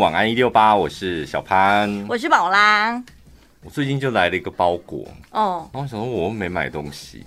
[0.00, 3.00] 晚安一六八，我是小潘，我是宝拉。
[3.62, 7.24] 我最近就来了一个包裹哦，然后我想说我又没买东西，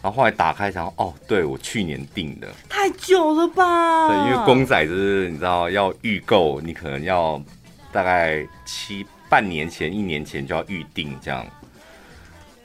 [0.00, 4.08] 然后后来打开想哦，对，我去年订的，太久了吧？
[4.08, 7.38] 对，因为公仔就是你知道要预购，你可能要
[7.92, 11.46] 大概七半年前、一年前就要预定这样。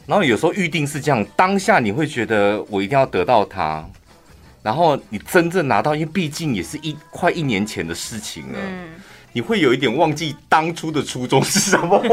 [0.07, 3.85] 然后有时候预定是这样，当下你会觉得我一定要得到它。
[4.63, 8.91] 然后你真正拿到，因为毕竟也是一快一年前的事情了，嗯、
[9.33, 12.01] 你会有一点忘记当初的初衷是什么。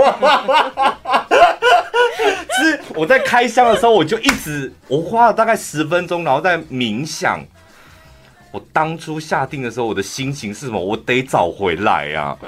[2.60, 7.40] 是我在开箱的时候，我就一直我花了大概十分钟，然后在冥想，
[8.50, 10.78] 我当初下定的时候，我的心情是什么？
[10.78, 12.38] 我得找回来呀、啊。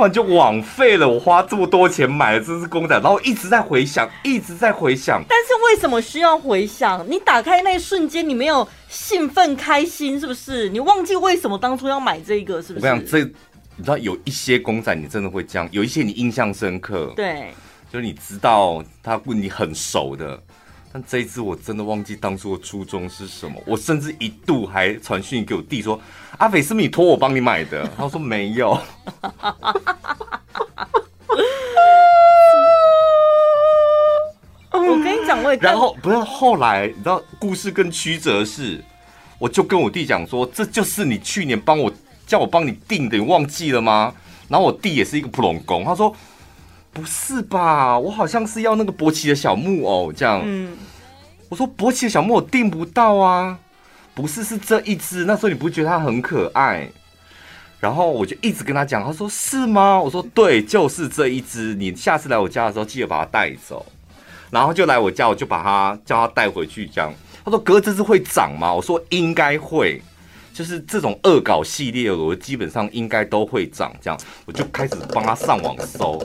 [0.00, 5.22] 不然就枉费了，我花这么多钱买了这只公仔，然后一直在回想，一直在回想。
[5.28, 7.06] 但是为什么需要回想？
[7.06, 10.70] 你打开那一瞬间，你没有兴奋开心，是不是？
[10.70, 12.86] 你忘记为什么当初要买这个，是不是？
[12.86, 13.18] 我跟你讲，这
[13.76, 17.52] 你知道有一些公仔，你真的会这样，有一些你印象深刻，对，
[17.92, 20.42] 就是你知道他跟你很熟的。
[20.92, 26.00] 但这一次我真的忘记当初的初衷是什么，我甚至一度还传讯给我弟说
[26.38, 28.76] ：“阿斐是不是你托我帮你买的？”他说没有。
[34.72, 38.82] 我跟你讲，我也然后不是后来，你知道故事更曲折是，
[39.38, 41.92] 我就跟我弟讲说：“这就是你去年帮我
[42.26, 44.12] 叫我帮你订的，你忘记了吗？”
[44.50, 46.12] 然后我弟也是一个普龙工，他说。
[46.92, 47.98] 不是吧？
[47.98, 50.42] 我好像是要那个博奇的小木偶这样。
[50.44, 50.76] 嗯，
[51.48, 53.58] 我说博奇的小木偶订不到啊，
[54.14, 55.24] 不是，是这一只。
[55.24, 56.88] 那时候你不觉得它很可爱？
[57.78, 59.98] 然后我就一直跟他讲，他说是吗？
[59.98, 61.74] 我说对，就是这一只。
[61.74, 63.86] 你下次来我家的时候记得把它带走。
[64.50, 66.86] 然后就来我家，我就把它叫他带回去。
[66.92, 67.10] 这样，
[67.44, 68.74] 他说哥，这只会长吗？
[68.74, 70.02] 我说应该会，
[70.52, 73.90] 就是这种恶搞系列，我基本上应该都会长。
[74.02, 76.20] 这样，我就开始帮他上网搜。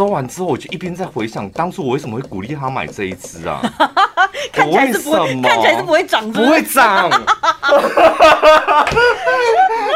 [0.00, 3.60] 收完之后，我就一边在回想当初我为什么会鼓励他买这一只啊？
[4.50, 7.10] 看起来是不会，看起来是不会长，不会长。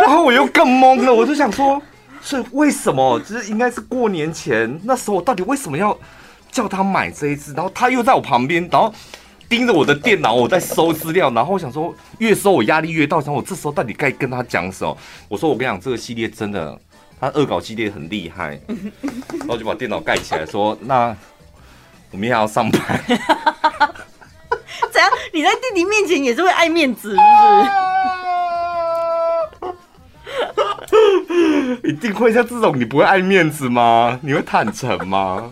[0.03, 1.81] 然后我又更懵了，我就想说，
[2.21, 3.19] 所以为什么？
[3.21, 5.99] 就是应该是过年前那时候，我到底为什么要
[6.53, 7.55] 叫他买这一只？
[7.55, 8.93] 然后他又在我旁边，然后
[9.49, 11.31] 盯着我的电脑，我在搜资料。
[11.31, 14.95] 然后我想说，越搜我压力越大，想我这时候到底该跟他讲什么？
[15.31, 16.79] 我说我跟你讲，这个系列真的。
[17.25, 18.61] 他恶搞系列很厉害，
[19.39, 21.17] 然后就把电脑盖起来，说：“那
[22.11, 22.81] 我明天要上班。
[24.93, 25.11] ”怎样？
[25.33, 27.23] 你在弟弟面前也是会爱面子，是不
[31.81, 31.89] 是？
[31.89, 34.21] 一定会像这种，你不会爱面子吗？
[34.23, 35.51] 你会坦诚吗？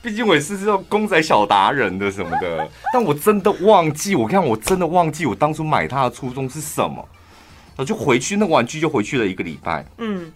[0.00, 7.06] 毕竟我也是这种公仔小达人的什么的，但我真的忘记，我看我真的忘记我当初买它的初衷是什么。
[7.78, 10.32] 我就回去，那个玩具就回去了一个礼拜，嗯，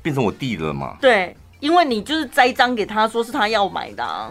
[0.00, 0.96] 变成我弟了嘛。
[1.00, 4.30] 对，因为你就是栽赃给他说是他要买的啊。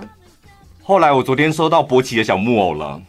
[0.81, 3.01] 后来我昨天收到博奇的小木偶了，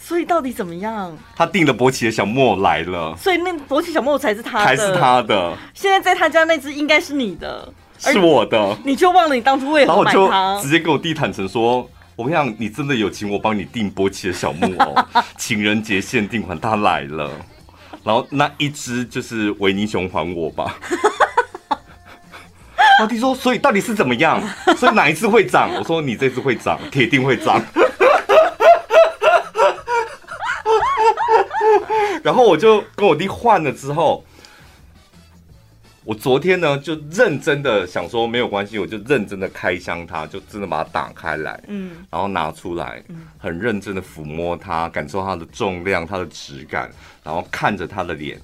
[0.00, 1.16] 所以到底怎么样？
[1.36, 5.56] 他订了博奇的小木偶来了，所以那博奇小木偶才是他的，才是他的。
[5.72, 10.18] 现在在他家那只应该是你的，是我的，你就忘了你当初为何买它？
[10.18, 11.88] 然后我就直接跟我弟坦诚说。
[12.16, 14.94] 我跟你讲，你真的有请我帮你订波奇的小木偶，
[15.38, 17.30] 情人节限定款，他来了。
[18.02, 20.76] 然后那一只就是维尼熊还我吧。
[22.98, 24.42] 然后弟说，所以到底是怎么样？
[24.76, 25.70] 所以哪一只会涨？
[25.74, 27.62] 我说你这只会涨，铁定会涨。
[32.22, 34.24] 然后我就跟我弟换了之后。
[36.10, 43.00] 我昨天呢，就认真的想说没有关系，我就认真的开箱它，就真的把它打开来，嗯，然后拿出来，
[43.38, 46.90] 很认真的抚摸它，感受它的重量、它的质感，
[47.22, 48.40] 然后看着它的脸，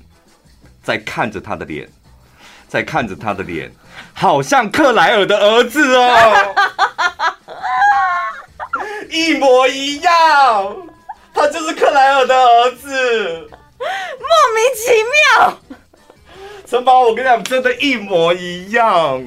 [0.81, 1.89] 再看着它的脸，
[2.69, 3.69] 再看着它的脸，
[4.15, 6.55] 好像克莱尔的儿子哦，
[9.11, 10.77] 一模一样，
[11.35, 13.51] 他就是克莱尔的儿子，
[13.81, 15.59] 莫名其妙。
[16.67, 19.19] 城堡，我跟你讲，真的，一模一样。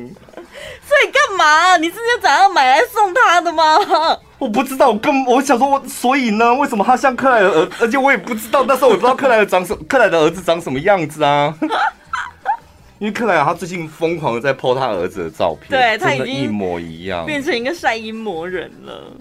[0.85, 1.77] 所以干嘛？
[1.77, 3.63] 你是要早上买来送他的吗？
[4.37, 7.67] 我不知道，我跟我想说，我所以呢，为什么他像克莱尔？
[7.79, 11.53] 而且我也不知道，那时候我不知道克莱尔长什， 克莱的儿子长什么样子啊。
[12.99, 19.13] 因为克莱尔他最近疯狂的在 po 他儿子的照片，对，他已经一模一样，变成一个晒阴魔人了。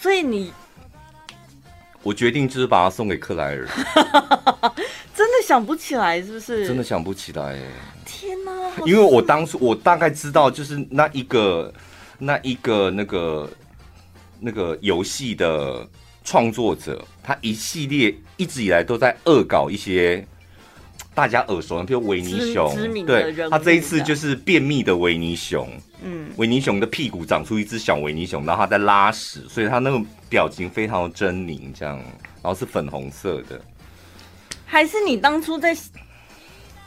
[0.00, 0.52] 所以你。
[2.02, 3.66] 我决定就是把它送给克莱尔，
[5.14, 6.66] 真的想不起来是不是？
[6.66, 7.62] 真的想不起来哎！
[8.06, 8.52] 天哪！
[8.86, 11.72] 因为我当初我大概知道，就是那一个
[12.18, 13.50] 那一个那个
[14.40, 15.86] 那个游戏的
[16.24, 20.26] 创作者，他一系列一直以来都在恶搞一些
[21.18, 22.72] 大家耳熟能，比如维尼熊，
[23.04, 25.68] 对，他这一次就是便秘的维尼熊。
[26.00, 30.00] 嗯，维尼熊的屁股长出一只小维尼熊，然后他在拉屎，所以他那个
[30.30, 31.96] 表情非常的狰狞，这样，
[32.40, 33.60] 然后是粉红色的。
[34.64, 35.76] 还是你当初在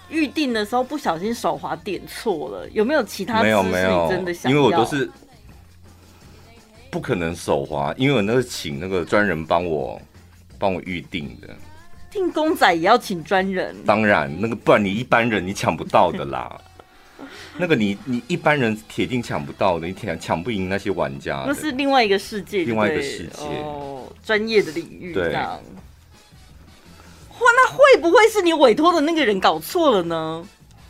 [0.08, 2.70] 预定的时候不小心手滑点错了？
[2.70, 3.44] 有没有其他？
[3.44, 5.12] 没有没有，真的想因为我都是
[6.90, 10.02] 不可能手滑，因为我那是请那个专人帮我
[10.58, 11.50] 帮我预定的。
[12.12, 16.60] 订公仔也要请专人，当然，那个不然你一般人你抢不到的啦。
[17.58, 21.44] 那个你你一般人铁定抢不到的，你抢抢不赢那些玩家。
[21.48, 25.14] 那是另外一个世界，另外一个世界哦，专业的领域。
[25.14, 25.34] 对。
[25.34, 25.60] 哇，
[27.40, 30.46] 那会不会是你委托的那个人搞错了呢？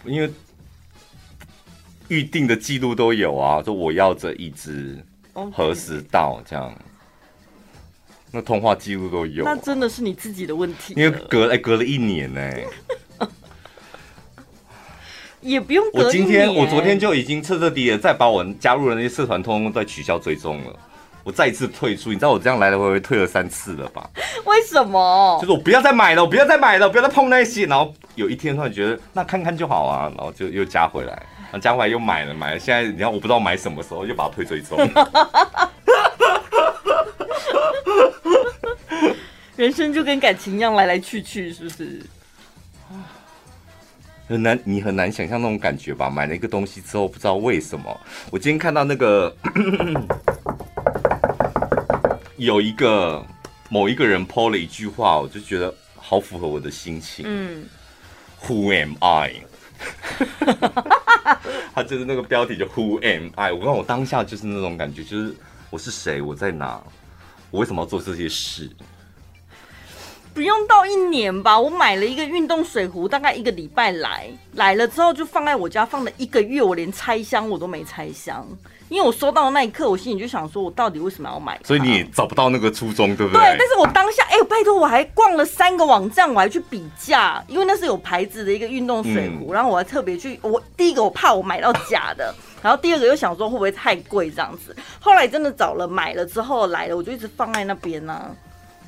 [0.06, 0.32] 因为
[2.08, 4.98] 预定的记录都有啊，说我要这一只，
[5.54, 6.74] 何时到这样。
[8.34, 10.94] 那通话记录都有，那真的是你自己的问题。
[10.96, 12.68] 因为隔哎、欸、隔了一年呢、欸，
[15.42, 16.06] 也不用隔。
[16.06, 20.80] 我今天我昨天就已经彻彻底底再把我加入的那些社团通通再取消追踪了，
[21.26, 22.10] 我再一次退出。
[22.10, 24.10] 你知道我这样来来回回退了三次了吧？
[24.46, 25.38] 为什么？
[25.42, 27.66] 就是我不要再买了，我不要再买了，不要再碰那些。
[27.66, 31.12] 然后有一天突然觉得那看看就好啊，然后就又加回来，
[31.44, 32.60] 然后加回来又买了买了。
[32.60, 34.78] 现在你看我不知道买什么时候，又把它退追踪。
[39.56, 42.02] 人生就跟感情一样，来来去去，是不是？
[44.28, 46.10] 很难，你很难想象那种感觉吧？
[46.10, 48.00] 买了一个东西之后，不知道为什么，
[48.32, 49.36] 我今天看到那个
[52.38, 53.26] 有一个
[53.70, 57.26] 某一个人 po 了一句话，我就觉得好符合我的心情。
[57.28, 57.66] 嗯
[58.46, 59.34] ，Who am I？
[61.76, 63.52] 他就是那个标题就 Who am I？
[63.52, 65.36] 我看我当下就是那种感觉，就是
[65.70, 66.22] 我是谁？
[66.22, 66.82] 我在哪？
[67.52, 68.70] 我为什么要做这些事？
[70.34, 78.48] 不用到一年吧，我买了一个运动水壶，大概一个礼拜来，来了之后就放在我家，放了一个月，我连拆箱我都没拆箱，
[78.88, 81.60] 因为我收到的那一刻，我心里就想说，我到底为什么要买？
[81.66, 83.42] 所以你也找不到那个初衷，对不对？
[83.42, 98.32] 对，但是我当下，哎、欸，拜托，我还逛了三个网站，我还去比价，因为那是有牌子的一个运动水壶，嗯、然后我还特别去，我第一个我怕我买到假的，然后第二个又想说会不会太贵这样子，后来真的找了买了之后来了，我就一直放在那边呢、啊。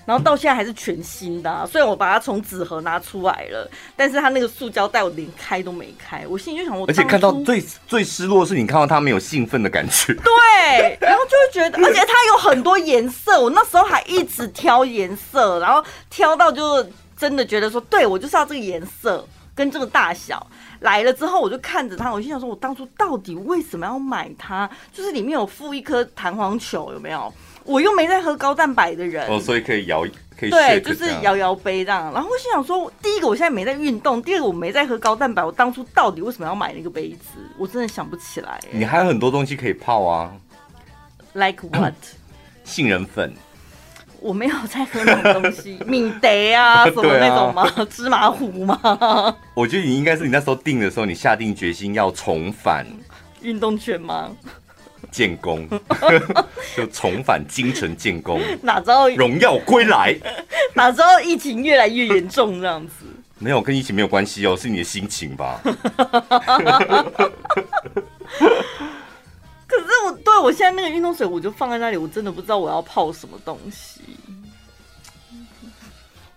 [0.06, 3.66] 然后到现在还是全新的、啊，虽然我把它从纸盒拿出来了，
[3.96, 6.26] 但是它那个塑胶袋我连开都没开。
[6.28, 10.14] 我心里就想我，而且看到最最失落的是你看到它没有兴奋的感觉。
[10.22, 16.86] 对，然后就会觉得，而且它有很多颜色，我那时候还一直挑颜色，然后挑到就
[17.18, 20.46] 真的觉得说，对我就是要这个颜色跟这个大小。
[20.84, 24.70] 来了之后我就看着它，我心想说，我当初到底为什么要买它？
[24.92, 27.34] 就是里面有附一颗弹簧球，有没有？
[27.64, 30.02] 我又没在喝高蛋白的人，哦，所以可以摇，
[30.38, 32.12] 可以对，就是摇摇杯这样。
[32.14, 37.40] 然后我心想说，第一个我现在没在运动，第二个我没在喝高蛋白，我当初到底为什么要买那个杯子？
[37.58, 38.60] 我真的想不起来。
[38.70, 40.34] 你还有很多东西可以泡啊
[41.32, 41.94] ，Like what？
[42.66, 43.34] 杏仁粉。
[44.24, 47.70] 我没有在喝那种东西， 米德啊什么那种吗？
[47.76, 49.36] 啊、芝麻糊吗？
[49.54, 52.86] 我觉得你应该是你那时候定的时候，你下定决心要重返
[53.42, 54.32] 运动圈吗？
[55.12, 55.68] 建功，
[56.76, 60.16] 就重返京城建功，哪知道荣耀归来？
[60.74, 63.06] 哪知道疫情越来越严重这样子？
[63.38, 65.60] 没有，跟疫情没有关系哦，是你的心情吧？
[70.24, 74.02] 对我现在那个运动水，我就放在那里，我真的不知道我要泡什么东西。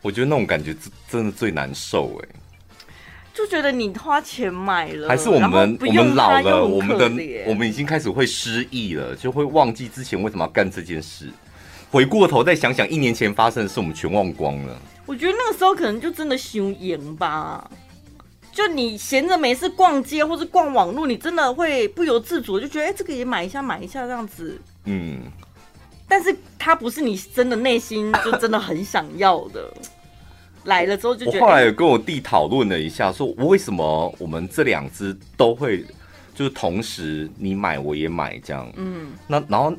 [0.03, 2.29] 我觉得那种感觉真真的最难受哎。
[3.35, 7.05] 就觉得你花钱买了，还是我们我们老了，我们的
[7.47, 11.31] 我们已经开始会失忆了，就会忘记之前为什么要干这件事。
[11.91, 14.81] 回过头再想想，一年前发生的事，我们全忘光了。
[15.05, 17.71] 我觉得那个时候可能就真的修颜吧。
[18.57, 24.59] 就你闲着没事逛街或是逛网络，你真的会不由自主就觉得，哎、欸，这个也买一下，买一下这样子。
[24.87, 25.21] 嗯。
[26.09, 29.71] 但是它不是你真的内心就真的很想要的。
[30.65, 35.85] 来了之后就觉得，我后来有跟我弟讨论了一下，说我为什么我们这两只都会
[36.35, 39.71] 就是同时你买我也买这样，嗯，那然后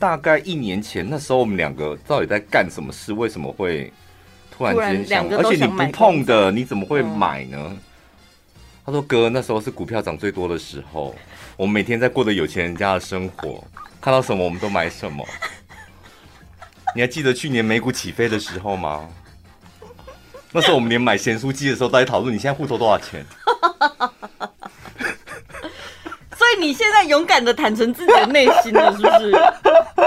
[0.00, 3.12] 大概一年前那时候我们两个到底在干什么事？
[3.12, 3.92] 为什么会
[4.56, 5.26] 突然间想？
[5.28, 7.58] 而且你不碰的你怎么会买呢？
[7.58, 7.78] 嗯、
[8.84, 11.14] 他说哥，那时候是股票涨最多的时候，
[11.56, 13.64] 我们每天在过着有钱人家的生活，
[14.00, 15.26] 看到什么我们都买什么。
[16.94, 19.08] 你还记得去年美股起飞的时候吗？
[20.52, 23.24] 那时候我们连买咸酥鸡的时候都在讨论，你现在户头多少钱？
[26.36, 29.32] 所以你现在勇敢的坦诚自己的内心了，是不是？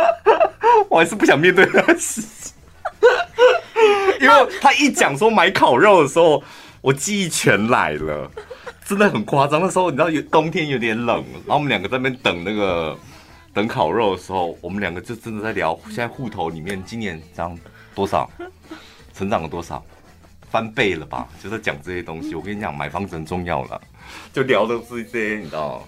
[0.89, 2.53] 我还是不想面对那个事情，
[4.21, 6.43] 因为他一讲说买烤肉的时候，
[6.81, 8.31] 我记忆全来了，
[8.85, 9.59] 真的很夸张。
[9.61, 12.97] 那时候你知道有冬天有点冷，然后我们两个在那边等那个
[13.53, 17.57] 等烤肉的时候，我们两个就真的在聊现在户头里面今年涨
[17.93, 18.29] 多少，
[19.13, 19.83] 成长了多少，
[20.49, 21.27] 翻倍了吧？
[21.43, 22.33] 就在讲这些东西。
[22.35, 23.81] 我跟你讲，买房子很重要了，
[24.33, 25.85] 就聊的是这些，你知道，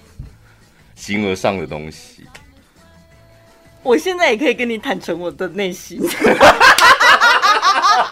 [0.96, 2.26] 形而上的东西。
[3.84, 6.02] 我现在也可以跟你坦诚我的内心。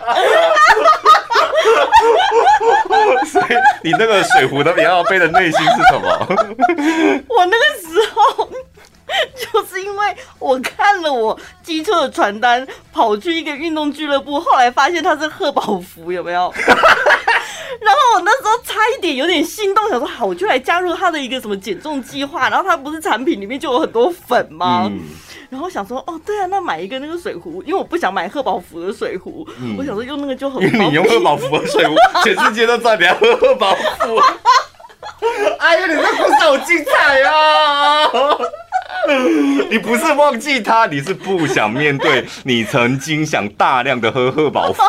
[3.25, 3.45] 所以
[3.83, 6.07] 你那个水壶的李奥飞的内心是什么？
[7.29, 8.49] 我那个时候
[9.35, 16.53] 就是因为我看了我机车的传单，跑去一个运动俱乐部，后来发现他是贺宝福，有没有？
[17.81, 22.49] 然后我那时候差一点有点心动，想说好，我就来加入他的一个什么减重计划。
[22.49, 24.89] 然后他不是产品里面就有很多粉吗？
[24.91, 24.99] 嗯
[25.47, 30.61] 然后想说，哦，对啊，那买一个那个水壶，因为我不想买贺宝福的水壶，嗯、我想说用那个就很。
[30.61, 34.19] 因为你用贺宝福的水壶，全世界都知道你要喝贺宝福。
[35.59, 38.11] 哎呀，你这故事好精彩啊！
[39.69, 44.81] 你不是忘记他，你是不想面对你曾经想大量的喝贺宝福，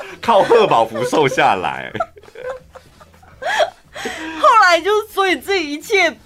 [0.22, 1.92] 靠贺宝福瘦下来。
[4.40, 6.16] 后来就，所以这一切。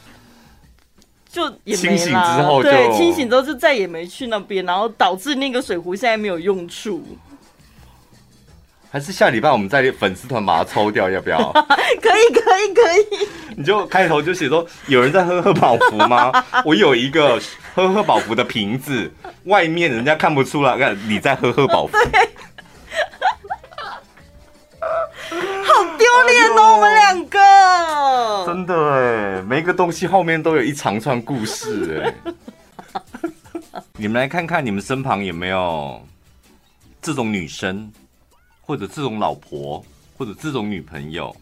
[1.30, 7.02] 就也没清醒之后就，对，清醒之后就再也没去那边，然后导致那个水壶现在没有用处。
[8.90, 11.38] 还是下礼拜我们在粉丝团把它抽掉，要不要？
[12.02, 13.28] 可以，可以，可以。
[13.56, 16.30] 你就开头就写说有人在喝贺宝福吗？
[16.66, 17.40] 我有一个
[17.74, 19.10] 喝贺宝福的瓶子，
[19.44, 21.96] 外面人家看不出来，看你在喝贺宝福。
[25.64, 27.38] 好丢脸哦，我们两个。
[28.46, 32.32] 真的哎，每一个东西后面都有一长串故事哎。
[33.96, 36.04] 你们来看看，你们身旁有没有
[37.00, 37.90] 这种女生，
[38.60, 39.84] 或者这种老婆，
[40.16, 41.34] 或者这种女朋友？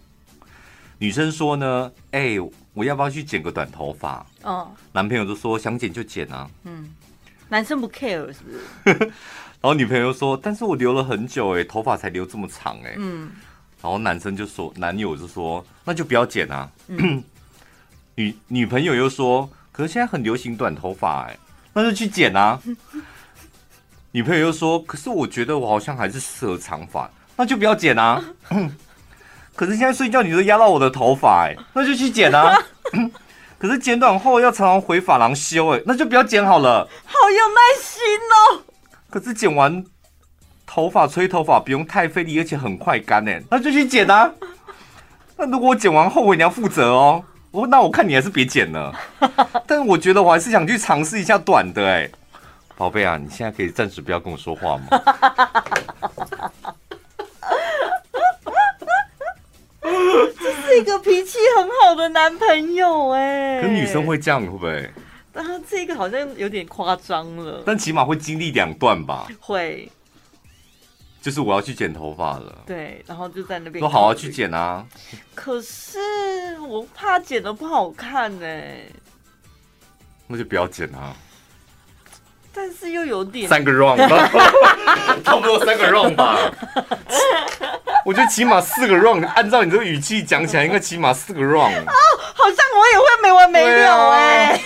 [0.99, 2.37] 女生说呢，哎，
[2.75, 4.25] 我要不要去剪个短头发？
[4.43, 4.71] 哦。
[4.93, 6.49] 男朋友就说想剪就剪啊。
[6.65, 6.95] 嗯。
[7.49, 8.53] 男生不 care 是不
[8.91, 8.95] 是？
[9.61, 12.95] 然后女朋友说，但是我留了很久哎，头发才留这么长哎。
[12.97, 13.31] 嗯。
[13.83, 16.69] 然后男生就说，男友就说，那就不要剪啊。
[16.89, 17.23] 嗯、
[18.15, 21.39] 女女朋友又说，可是现在很流行短头发，哎，
[21.73, 22.61] 那就去剪啊。
[24.13, 28.23] 女朋友又说，可是我觉得我好像还是适合长发，那就不要剪啊。
[29.57, 32.59] 可是现在睡觉你都压到我的头发，哎，那就去剪啊。
[33.59, 36.89] 可是剪短后要常常回发廊修，哎，那就不要剪好了。
[37.05, 38.63] 好有耐心哦。
[39.09, 39.85] 可是剪完。
[40.73, 44.31] 头发吹头发不用太费力，而且很快干诶，那就去剪啊。
[45.37, 47.25] 那如果我剪完后悔，你要负责哦。
[47.51, 48.95] 我那我看你还是别剪了。
[49.67, 52.09] 但我觉得我还是想去尝试一下短的哎，
[52.77, 54.87] 宝贝啊，你现在可以暂时不要跟我说话吗？
[59.83, 63.61] 这是一个脾气很好的男朋友哎。
[63.61, 64.89] 可女生会这样会不会？
[65.33, 67.65] 但他这个好像有点夸张了。
[67.67, 69.27] 但起码会经历两段吧？
[69.41, 69.91] 会。
[71.21, 74.87] 就是我要去剪头发了，对，然后就在那边说好好去剪啊。
[75.35, 75.99] 可是
[76.61, 78.47] 我怕剪的不好看呢，
[80.27, 81.15] 那就不要剪啊。
[82.53, 83.97] 但是又有点三个 round，
[85.23, 86.51] 差不多三个 round 吧。
[88.05, 91.79] 我觉得起码四个 round，按照你这个语气讲起来，应该起码四个 round。
[91.81, 91.93] 哦，
[92.35, 94.61] 好像我也会没完没了哎。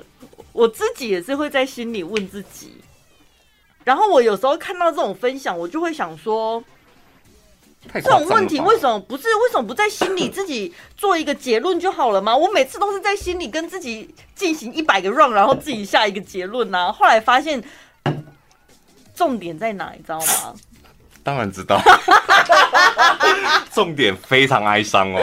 [0.52, 2.82] 我自己也是会在心里问自己。
[3.84, 6.62] 然后我有时候看到这种分享，我就会想说，
[7.94, 9.24] 这种问题为什么不是？
[9.24, 12.36] 为什么不在心里自己做一个结论就好了吗？
[12.36, 16.92] 我每次都是在心里跟自己进行一百个 run，然后自己下一个结论啊。
[16.92, 17.62] 后来发现
[19.14, 20.54] 重点在哪，你知道吗？
[21.24, 21.78] 当然知道，
[23.74, 25.20] 重点非常哀伤哦。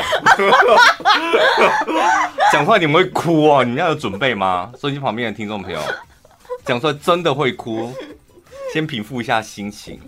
[2.52, 4.72] 讲出来你们会哭哦，你们要有准备吗？
[4.80, 5.80] 收音机旁边的听众朋友，
[6.66, 7.92] 讲出来真的会哭。
[8.74, 10.00] 先平复一下心情。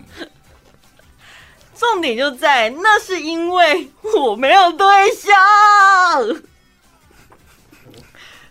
[1.74, 3.88] 重点就在那是因为
[4.18, 5.34] 我没有对象，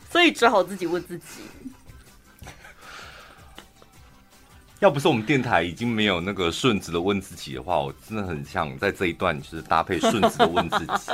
[0.10, 1.26] 所以只好自己问自己。
[4.80, 11.12] 要不是我们电台已经没有那个顺子的问自己的话，我真的很想在这一段就是搭配顺子的问自己。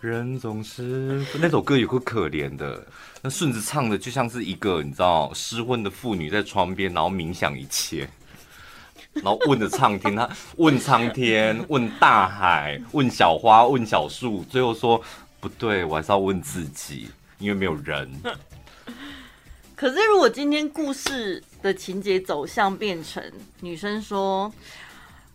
[0.00, 2.86] 人总是那首歌有个可怜的，
[3.22, 8.08] 那顺子唱的就像是一个你知道失婚的妇女在窗边，然后冥想一切，
[9.14, 15.02] 然后问着苍天，他问苍天，问大海，问小花，问小树，最后说
[15.40, 17.08] 不对，我还是要问自己，
[17.38, 18.10] 因为没有人。
[19.74, 23.22] 可是如果今天故事的情节走向变成
[23.60, 24.50] 女生说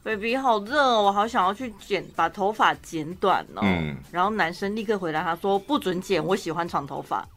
[0.02, 7.28] ：“baby 好热哦，我好想要去剪，把头发剪短哦。”嗯，然后男生立刻回答他说：“不准剪，我喜欢长头发，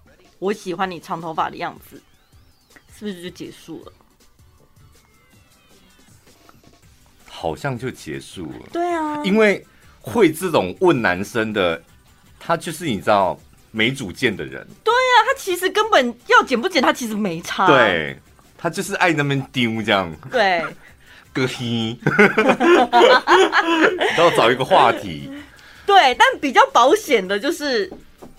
[0.44, 2.02] 我喜欢你长头发的样子。”
[2.96, 3.92] 是不是就结束了？
[7.28, 8.68] 好像就结束了。
[8.72, 9.66] 对啊，因为
[10.00, 11.82] 会这种问男生的，
[12.38, 13.36] 他就是你知道
[13.72, 14.64] 没主见的人。
[14.84, 17.66] 对啊，他其实根本要剪不剪，他其实没差。
[17.66, 18.16] 对，
[18.56, 20.14] 他就是爱那边丢这样。
[20.30, 20.64] 对，
[21.34, 21.98] 哥嘿，
[24.16, 25.28] 然后找一个话题。
[25.84, 27.90] 对，但比较保险的就是，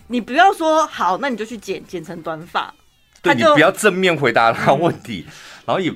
[0.08, 2.74] 你不要说好，那你就去剪，剪成短发。
[3.22, 5.34] 对，你不要正面回答他问题，嗯、
[5.66, 5.94] 然后也。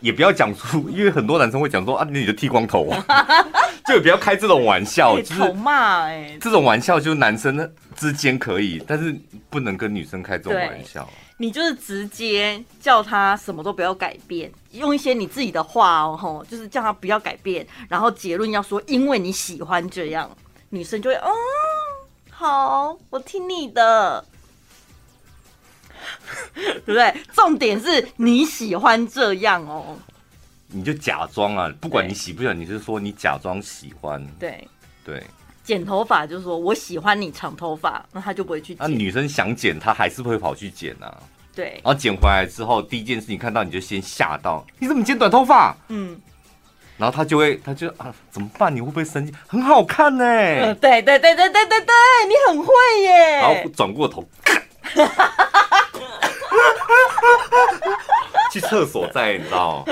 [0.00, 3.04] 也不要讲出，因为很多男生会讲说啊，你就剃光头啊，
[3.86, 9.14] 就也不要开这种玩笑，就是头骂哎，这种玩笑就是男生之间可以，但是
[9.50, 11.06] 不能跟女生开这种玩笑。
[11.38, 20.30] 你就是直接叫他什么都不要改变，用一些你自己的话哦，吼就是叫他不要改变，然后结论要说因为你喜欢这样，
[20.68, 21.32] 女生就会哦，
[22.40, 24.24] 好，我听你的。
[26.54, 27.14] 对不对？
[27.34, 29.94] 重点是你喜欢这样哦，
[30.68, 34.26] 你就假装啊，不管你喜不喜欢，你是说你假装喜欢。
[34.38, 34.66] 对
[35.04, 35.22] 对，
[35.62, 38.78] 剪头发就是说我喜欢你长头发，那他就不会去剪。
[38.80, 41.22] 那女生想剪，她还是会跑去剪啊。
[41.54, 45.76] 对，然后剪回来之后，第一件事情看到你就先吓到，你怎么剪短头发？
[45.88, 46.18] 嗯，
[47.00, 48.76] 然后他就会，他就啊，怎么办？
[48.76, 49.32] 你会不会生气？
[49.48, 50.24] 很好看呢。
[50.24, 51.94] 嗯，对对对对对对对，
[52.28, 53.36] 你很会耶。
[53.36, 54.22] 然后转过头。
[58.52, 59.82] 去厕所在，你知道？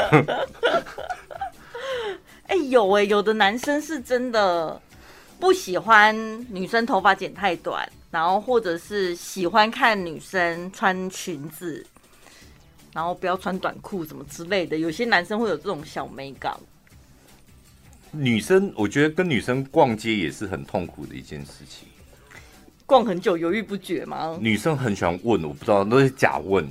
[2.48, 4.78] 哎、欸，有哎、欸，有的男生是真的
[5.40, 6.14] 不喜欢
[6.52, 11.86] 女生头发剪太短，然后或者是喜欢看女生穿裙子，
[12.92, 14.76] 然后不要穿短裤什么之类的。
[14.76, 16.54] 有些男生会有这种小美感。
[18.10, 21.86] 女生，我觉得跟女生逛街也是很痛苦的一件事情。
[22.86, 24.36] 逛很久犹豫不决吗？
[24.40, 26.66] 女生很喜欢问，我不知道那是假问。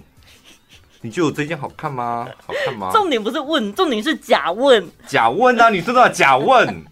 [1.02, 2.28] 你觉得我这件好看吗？
[2.46, 2.90] 好看吗？
[2.92, 4.84] 重点不是问，重点是假问。
[5.08, 5.70] 假问啊！
[5.70, 6.84] 女生都要假问。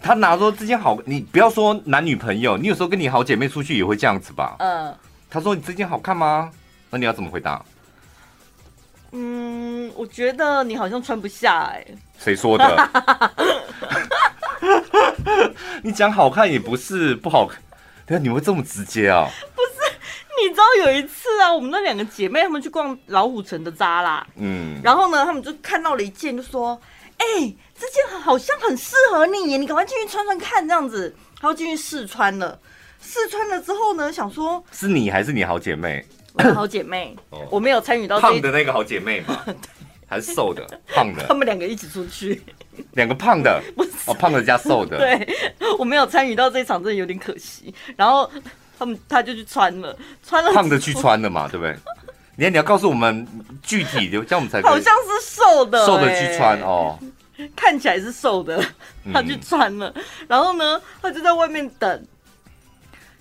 [0.00, 4.56] 他拿说这件好，你不要说男女朋友，你有时候跟你好姐妹出去也会这样子吧？
[4.60, 4.94] 嗯。
[5.28, 6.50] 他说你这件好看吗？
[6.88, 7.62] 那你要怎么回答？
[9.12, 11.98] 嗯，我觉得你好像穿不下哎、欸。
[12.18, 12.90] 谁说的？
[15.82, 17.60] 你讲好看也不是不好看。
[18.06, 19.28] 对，你会这么直接啊？
[19.54, 19.78] 不是，
[20.42, 26.80] 你知道有一次啊，我们那两个姐妹她们去逛老虎城的扎啦，嗯，然后呢，她们就看到了一件，就说
[27.18, 32.58] ：“哎、欸，这件好像很适合你耶，你赶快进去穿穿看。”这样子，她就进去试穿了。
[33.00, 36.04] 试穿了之后呢，想说是你还是你好姐妹？
[36.38, 37.16] 我的好姐妹，
[37.50, 39.44] 我没有参与到胖的那个好姐妹嘛，
[40.06, 40.64] 还是瘦的？
[40.94, 41.26] 胖的？
[41.26, 42.40] 他们两个一起出去。
[42.92, 43.60] 两个胖的，
[44.06, 44.98] 哦，胖的加瘦的。
[44.98, 45.36] 对，
[45.78, 47.74] 我没有参与到这一场，真的有点可惜。
[47.96, 48.30] 然后
[48.78, 51.76] 他们他就去穿了，穿了胖的去穿了嘛，对不对？
[52.36, 53.26] 你看你要告诉我们
[53.60, 56.96] 具体的，这样我们才好像是瘦的，瘦的去穿哦，
[57.56, 58.64] 看起来是瘦的，
[59.12, 59.92] 他去穿了。
[59.96, 62.06] 嗯、然后呢，他就在外面等。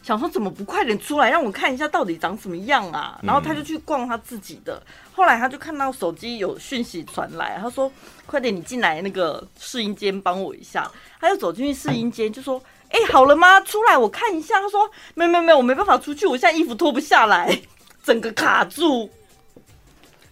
[0.07, 3.19] 想说怎么不快点出来让我看一下到底长什么样啊？
[3.21, 4.81] 然后他就去逛他自己的。
[5.13, 7.91] 后来他就看到手机有讯息传来，他说
[8.25, 10.89] ：“快点，你进来那个试音间帮我一下。”
[11.19, 13.59] 他就走进去试音间，就说：“哎，好了吗？
[13.59, 17.59] 出来我看一下。”他说：“没没没，我没办法出去，我现在衣服脱不下来，
[18.01, 19.09] 整个卡住。”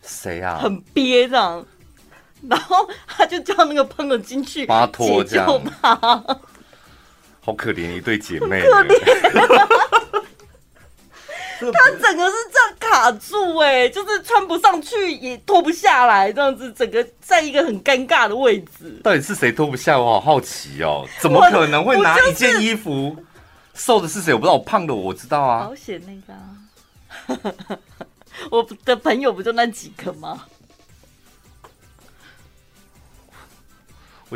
[0.01, 0.57] 谁啊？
[0.61, 1.65] 很憋这样。
[2.47, 6.23] 然后他就叫那个朋友进去解救他。
[7.45, 8.99] 好可怜一对姐妹，可怜，
[11.71, 18.99] 他整个是这样卡住哎，就是穿不上去也脱不下来，这样子整个在一个很尴尬的位置。
[19.03, 19.99] 到底是谁脱不下？
[19.99, 23.15] 我好好奇哦，怎么可能会拿一件衣服？
[23.75, 24.33] 瘦的是谁？
[24.33, 25.67] 我不知道，我胖的我知道啊。
[25.67, 27.77] 保险那个啊，
[28.49, 30.45] 我的朋友不就那几个吗？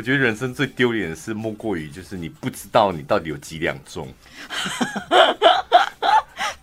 [0.00, 4.08] 我觉得人生最丢脸的事，莫过于就是你不知道你到底有几两重。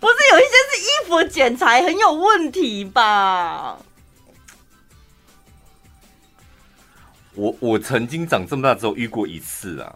[0.00, 3.78] 不是有一些是衣服剪裁很有问题吧？
[7.34, 9.94] 我我曾经长这么大之后遇过一次啊，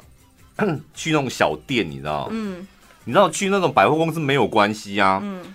[0.94, 2.28] 去那种小店，你知道？
[2.30, 2.64] 嗯，
[3.02, 5.18] 你知道去那种百货公司没有关系啊。
[5.20, 5.52] 嗯，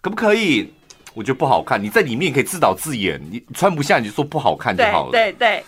[0.00, 0.72] 可不可以？
[1.12, 5.10] 我觉得不好看，你在里面可以自导自演，你穿不下你就说不好看就好了。
[5.10, 5.58] 对对。
[5.58, 5.64] 对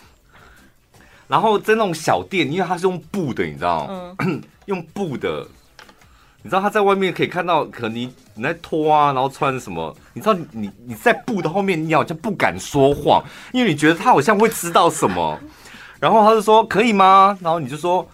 [1.29, 3.87] 然后在那种小店，因为它是用布的，你知道？
[4.19, 5.47] 嗯、 用布的，
[6.43, 9.95] 你知道他在外面可以看到，可能你你在脱啊，然后穿什么？
[10.15, 15.39] 你知道你你你在布的后面，你好像不敢说谎，因为你觉得他好像会知道什么。
[16.01, 17.37] 然后他就说可以吗？
[17.43, 18.09] 然后你就说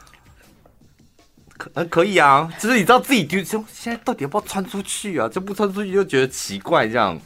[1.56, 5.28] 可嗯可以啊，就是你知道自己就现在到底要不要穿出去啊？
[5.28, 7.16] 就不穿出去就觉得奇怪这样，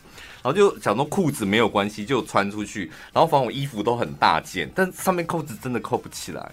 [0.43, 6.53] 然后就想说裤子没有关系就穿出去，然后反正我衣服都很大件，但上面扣子真的扣不起来。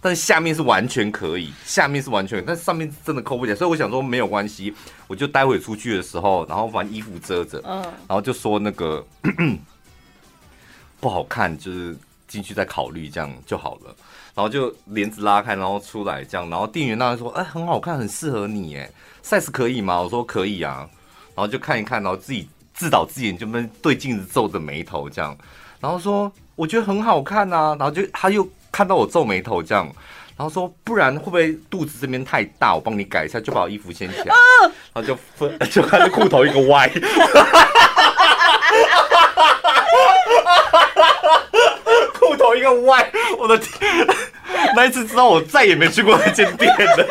[0.00, 4.72] 但是下面是完全可以，下面是完全，但上面真的扣不起来，所以我想说没有关系，
[5.08, 9.04] 我就待会出去的时候，然后把衣服遮着，嗯，然后就说那个
[11.00, 11.96] 不好看，就是
[12.28, 13.92] 进去再考虑这样就好了，
[14.36, 18.88] 然后就帘子拉开，然后出来这样，然后店员那边说，哎，很好看，很适合你，哎
[19.24, 20.00] ，size 可以吗？
[20.00, 20.88] 我说可以啊，
[21.34, 25.36] 然后就看一看，然后自己自导自演，就跟对镜子皱着眉头这样，
[25.80, 28.48] 然后说我觉得很好看啊，然后就他又。
[28.70, 29.86] 看到我皱眉头这样，
[30.36, 32.74] 然后说不然会不会肚子这边太大？
[32.74, 34.34] 我帮你改一下，就把我衣服掀起来，
[34.92, 36.86] 然后就分就看着裤头一个歪，
[42.12, 44.06] 裤头一个歪，我的天！
[44.76, 47.06] 那一次之后我再也没去过那间店了。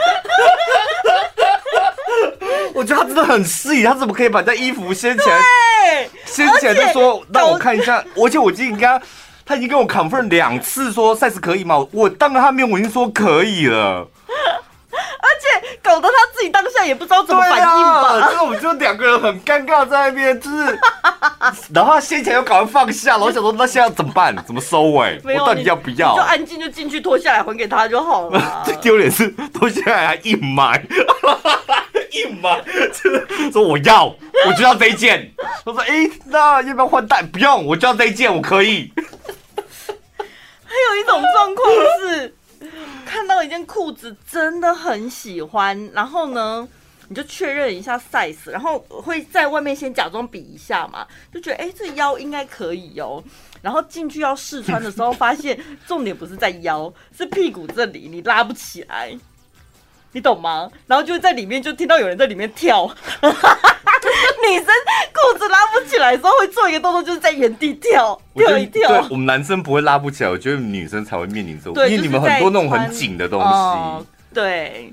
[2.74, 5.40] 我觉得他真的很细，他怎么可以把这衣服掀起来？
[6.26, 9.06] 掀起来就说让我看一下， 而且我今天跟他。
[9.50, 11.78] 他已经跟我 confirm 两次说 size 可以吗？
[11.94, 14.06] 我当着他面我已经说可以了，
[14.92, 18.28] 而且搞得他自己当下也不知道怎么反应吧。
[18.28, 20.78] 就是我们就两个人很尴尬在那边，就是，
[21.74, 24.36] 然后他先前又搞完放下了，我想说那现在要怎么办？
[24.46, 25.18] 怎么收尾？
[25.24, 26.14] 我到底要不要？
[26.18, 28.64] 就安静就进去脱下来还给他就好了。
[28.66, 30.86] 最丢脸是脱下来还硬买，
[32.12, 35.32] 硬买，就是说我要，我就要这一件。
[35.66, 37.22] 他说哎、那要不要换代？
[37.24, 38.92] 不用，我就要这一件，我可以。
[40.64, 41.70] 还有一种状况
[42.02, 42.36] 是，
[43.06, 46.68] 看到一件裤子真的很喜欢，然后呢，
[47.08, 53.24] 你就确认一下 size，然后会在外面先假装比一下嘛，就觉得哎，这腰应该可以哦。
[53.62, 59.18] 然后进去要试穿的时候，发现重点不是在腰，是屁股这里，你拉不起来，
[60.18, 60.68] 你懂吗？
[60.88, 62.88] 然后就在里面就听到有人在里面跳。
[63.22, 68.88] 女生裤子拉不起来的时候，会做一个动作，就是在原地跳跳一跳。
[68.90, 73.48] 对，我们男生不会拉不起来，我觉得女生才会面临这种，因为你们很多那种很紧的东西。
[73.48, 74.04] 哦、
[74.34, 74.92] 对。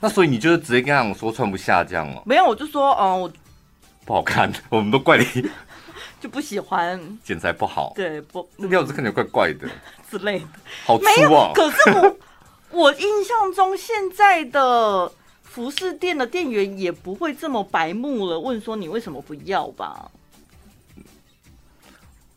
[0.00, 2.22] 那所以你就是直接跟他们说穿不下这样哦？
[2.24, 3.30] 没有，我就说，嗯，我
[4.06, 5.50] 不好看， 我们都怪你，
[6.20, 7.92] 就不喜欢，剪裁不好。
[7.94, 9.68] 对，不，那料子看起来怪怪的
[10.10, 10.46] 之类的，
[10.86, 11.50] 好粗啊！
[11.54, 12.16] 可是我，
[12.72, 15.12] 我印象中现在的。
[15.42, 20.08] 服饰店的店员也不会这么白目了，问说你为什么不要吧？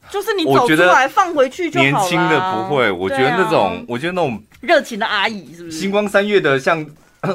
[0.10, 1.92] 就是你走出来放回去就好了。
[1.92, 5.78] 年轻的不会，我觉得那种，啊、我觉得那种热情的阿姨是不是？
[5.78, 6.84] 星光三月的，像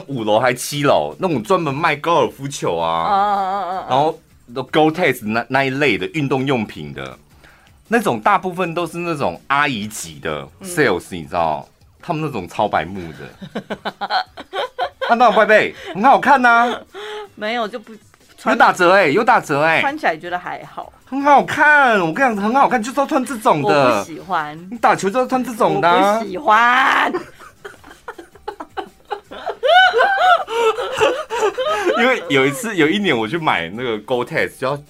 [0.08, 4.18] 五楼还七楼那种专门卖高尔夫球啊，啊啊啊啊然后
[4.52, 7.16] Gore-Tex 那那一类的运动用品的，
[7.86, 11.68] 那种大部分都是那种阿姨级的 sales，、嗯、你知道，
[12.08, 13.18] 他们那种超白目的。
[15.06, 16.80] 看到贝贝很好看呐、啊，
[17.36, 17.92] 没有就不
[18.46, 22.00] 有打折哎、欸，有打折哎、欸，穿起来觉得还好，很好看。
[22.00, 23.68] 我跟你讲很好看，就是要穿这种的。
[23.68, 26.14] 我不喜欢，你打球就要穿这种的、啊。
[26.14, 27.12] 我不喜欢，
[31.98, 34.82] 因为有一次有一年我去买那个 Gore-Tex 就要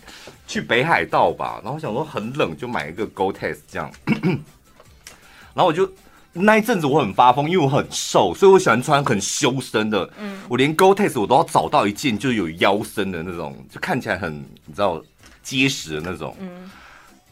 [0.47, 3.91] 去北海道吧，然后想说很冷就买一个 Gore-Tex 这样，
[5.53, 5.91] 然后我就。
[6.41, 10.09] 那一阵子我很发疯，因为我很瘦，所以我喜欢穿很修身的。
[10.19, 15.03] 嗯，我连 Gore-Tex 我都要找到一件就是有腰身的那种，就看起来很你知道
[15.43, 16.35] 结实的那种。
[16.41, 16.71] 嗯，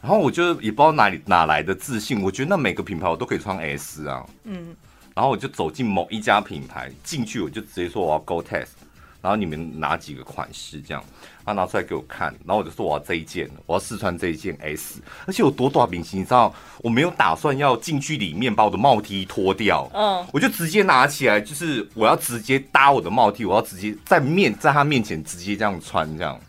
[0.01, 4.25] 然后我就也不知道哪里哪来的自信，我觉得那每个品牌我都可以穿 S 啊。
[4.43, 4.75] 嗯，
[5.15, 8.65] 然后我就走进某一家品牌，进去我就直接说我要 Gore-Tex。
[9.27, 11.03] 然后你们拿几个款式这样，
[11.45, 26.39] 他拿出来给我看，然后我就说我要这一件，我要试穿这一件 S，而且有多短明星，你知道，我没有打算要进去里面把我的帽 T 脱掉，嗯，我就直接拿起来，就是我要直接搭我的帽 T，我要直接在面在他面前直接这样穿这样，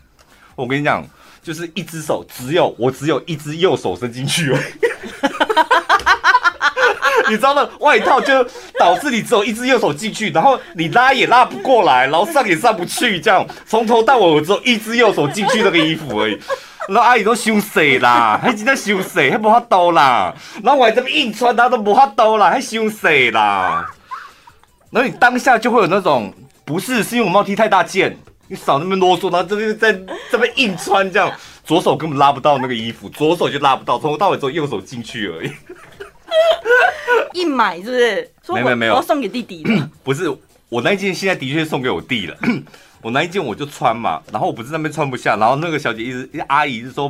[0.55, 1.05] 我跟你讲，
[1.43, 4.63] 就是一只手只有我只有一只右手伸进去而已。
[7.29, 7.69] 你知道吗？
[7.79, 8.43] 外套就
[8.77, 16.39] 导致你只有一只右手进去，然后你拉也拉不过来，然后上也上不去，这样从头到尾我只有一只右手进去那个衣服而已。
[16.87, 20.33] 然后阿姨都羞死啦，还真在羞死，还无法度啦。
[20.63, 23.85] 然后我还这么硬穿，她都无法度啦，还羞死啦。
[24.89, 26.33] 然后你当下就会有那种，
[26.65, 29.93] 不是，是因为我帽 T 太大件，你少那么啰嗦，然后这边在
[30.31, 31.31] 这边硬穿，这样
[31.63, 35.51] 左手根本拉不到那个衣服，左手就拉不到，从头到尾只有右手进去而已。
[37.33, 38.31] 硬买是不是？
[38.53, 39.63] 没有没有，我要送给弟弟。
[40.03, 40.29] 不是，
[40.69, 42.37] 我那一件现在的确送给我弟了。
[43.01, 47.09] 我那一件我就穿嘛，然后我不是那边穿不下，然后那个小姐一直阿姨就说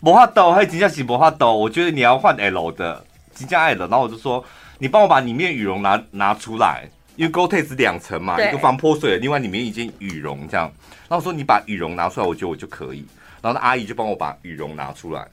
[0.00, 4.44] 魔法抖还有金家喜魔法抖，我觉得你要换 L 的金家爱的，然后我就说
[4.78, 10.70] 你帮我把里面羽绒拿拿出来，因为 Gore-Tex 两层嘛，一个防泼水，另外里面一件羽绒这样，
[11.08, 13.06] 然后我说你把羽绒拿出来，我觉得我就可以，
[13.40, 15.26] 然后那阿姨就帮我把羽绒拿出来，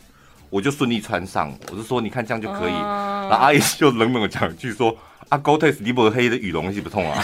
[0.49, 4.95] 我就顺利穿上，我就说你看这样就可以，然后阿姨就冷冷的讲一句说
[5.29, 7.23] 啊 Gore-Tex 你不黑的羽绒是不痛啊。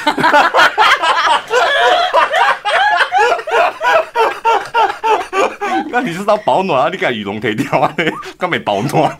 [5.89, 6.89] 那你是要保暖啊？
[6.91, 7.95] 你把羽绒可以掉啊？
[8.37, 9.17] 刚没保暖。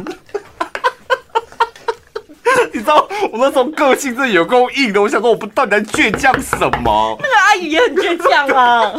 [2.74, 7.18] 你知道我那时候个性真的有够硬的，我想说我不到底在倔强什么？
[7.22, 8.94] 那个阿姨也很倔强啊。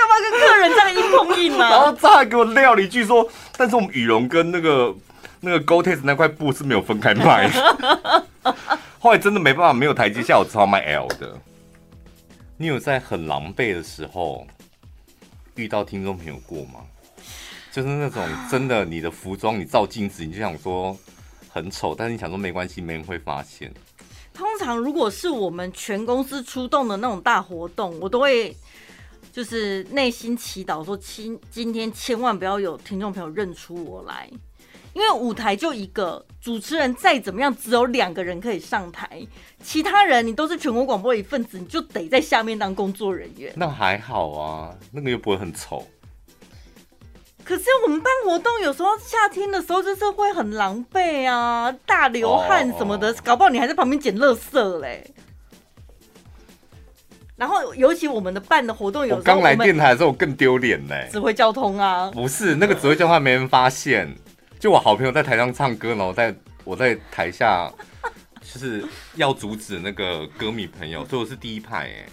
[0.00, 1.68] 他干嘛跟客人这样硬碰硬呢？
[1.68, 4.94] 然后他还给我撂了一句说：“但是我们羽绒跟那个
[5.40, 7.50] 那个 Gore-Tex 那块布是没有分开卖。
[8.98, 11.36] ”后来真的没办法，没有台阶下，我只好买 L 的。
[12.56, 14.46] 你有在很狼狈的时候？
[15.56, 16.80] 遇到听众朋友过吗？
[17.72, 20.96] 就是那种真的，你的服装你照镜子，你就想说
[21.48, 23.72] 很丑，但是你想说没关系，没人会发现。
[24.32, 28.56] 通常如果是我们全公司出动的那种大活动，我都会
[29.32, 34.28] 就是内心祈祷说，今今天千万不要有听众朋友认出我来。
[34.92, 39.24] 因为舞台就一个，主持人再怎么样，只有两个人可以上台，
[39.62, 43.52] 其他人你都是全国广播一份子，你就得在下面当工作人员。
[43.56, 45.86] 那还好啊，那个又不会很丑。
[47.44, 53.24] 可是我们办活动有时候夏天的时候就是会很狼狈啊，大流汗什么的，oh, oh.
[53.24, 55.08] 搞不好你还在旁边捡垃圾嘞。
[57.40, 61.08] 然后尤其我们的办的活动有时候，我刚来电台的时候我更丢脸嘞。
[61.10, 62.10] 指挥交通啊？
[62.12, 64.14] 不是那个指挥交通没人发现。
[64.58, 67.72] 就我好朋友在台上唱歌，然后在我在台下，
[68.42, 72.06] 就是要阻止那个歌迷朋友，所以我是第一排哎，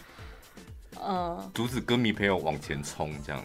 [1.06, 3.44] 嗯，阻止歌迷朋友往前冲这样。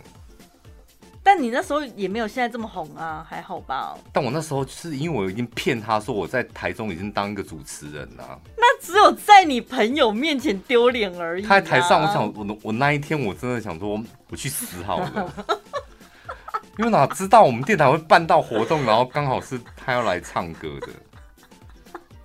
[1.25, 3.95] 但你那时候也没有现在这么红啊，还好吧？
[4.13, 11.49] 但我那时候是因为我已经骗他说我在台中已经当一个主持人了，那只有在你朋友面前丢脸而已啊。
[11.49, 15.33] 他在台上，我想我我那一天我真的想说我去死好了。
[16.79, 20.89] 因为哪知道我们电台会办到活动，然后刚好是他要来唱歌的，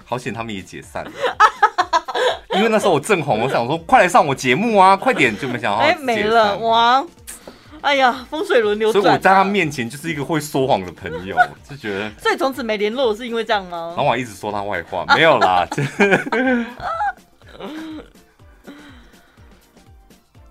[0.05, 1.12] 好险他们也解散了。
[2.55, 7.05] 因为那时候我正红，我想说快来上我节目啊，快点，就没想到哎没了哇！
[7.81, 9.01] 哎呀，风水轮流转。
[9.01, 11.37] 所以我在他面前就是一个会说谎的朋友，
[11.69, 12.09] 就觉得。
[12.19, 13.93] 所以从此没联络是因为这样吗？
[13.95, 15.67] 然后我一直说他坏话，没有啦。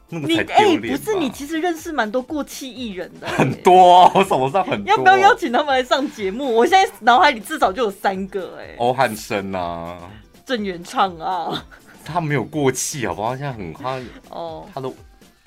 [0.08, 4.88] 你哎、欸，不是你其实认识蛮多过气艺人的，很多、啊，我手上很多。
[4.88, 6.54] 要不要邀请他们来上节目？
[6.54, 9.98] 我现在脑海里至少就有三个哎、欸，欧汉声啊，
[10.44, 11.64] 郑元畅啊，
[12.04, 13.36] 他没有过气好不好？
[13.36, 13.98] 现在很他
[14.30, 14.88] 哦，他的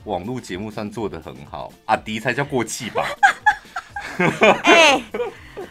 [0.10, 3.06] 网络节目算做的很好，阿迪才叫过气吧？
[4.63, 5.04] 哎、欸，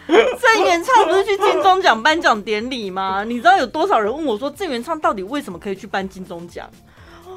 [0.06, 3.24] 郑元畅不是去金钟奖颁奖典礼吗？
[3.24, 6.70] 你知道有多少人问我说，郑元畅到底为什么可以去颁金钟奖？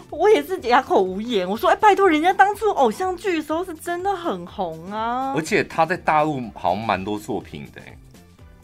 [0.10, 1.50] 我也是哑口无言。
[1.50, 5.34] 我说：“哎，拜托，人家当初偶像剧的时候是真的很红啊！
[5.36, 7.82] 而且他在大陆好像蛮多作品的，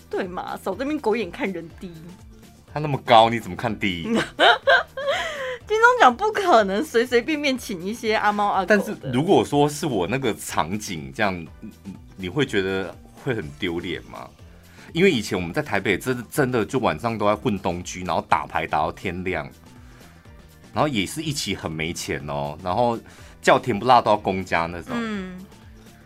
[0.10, 0.60] 对嘛？
[0.62, 1.94] 少这边狗眼看人低。
[2.74, 4.10] 他那么高，你怎么看低？
[5.68, 8.66] 金钟奖不可能随随便便请一些阿猫阿狗。
[8.68, 11.46] 但是如果说是我那个场景这样，
[12.16, 14.28] 你会觉得会很丢脸吗？
[14.94, 19.48] 因为以前我们在台北，真的真的就晚上都在混东区，然后打牌打到天亮。”
[20.74, 23.00] 然后也是一起很没钱哦，然后
[23.42, 25.44] 叫甜不辣都要公家那种，嗯，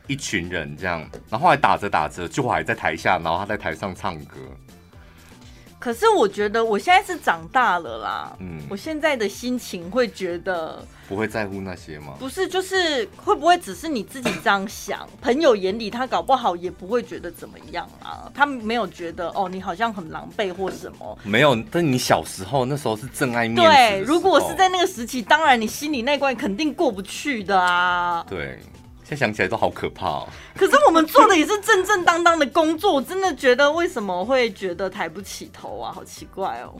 [0.08, 4.38] 一群人这样，然后后来打着打着，就还在台下，然后他在台上唱歌。
[5.82, 12.14] 可是我觉得我现在是长大了啦，嗯，我现在的心情会觉得不会在乎那些吗？
[12.20, 15.10] 不是，就是会不会只是你自己这样想？
[15.20, 21.18] 朋友眼里他搞不好也不会觉得怎么样啊，他没有觉得哦，你好像很狼狈或什么。
[21.24, 23.64] 没有，但你小时候那时候是真爱面子。
[23.64, 28.24] 对，如果是在那个时期，当然你心里那关肯定过不去的啊。
[28.30, 28.60] 对。
[29.12, 30.30] 现在想起来都好可怕哦。
[30.56, 35.92] 可是我们做的也是正正当当的工作，我真的觉得为什么会觉得抬不起头啊？
[35.92, 36.74] 好奇怪哦。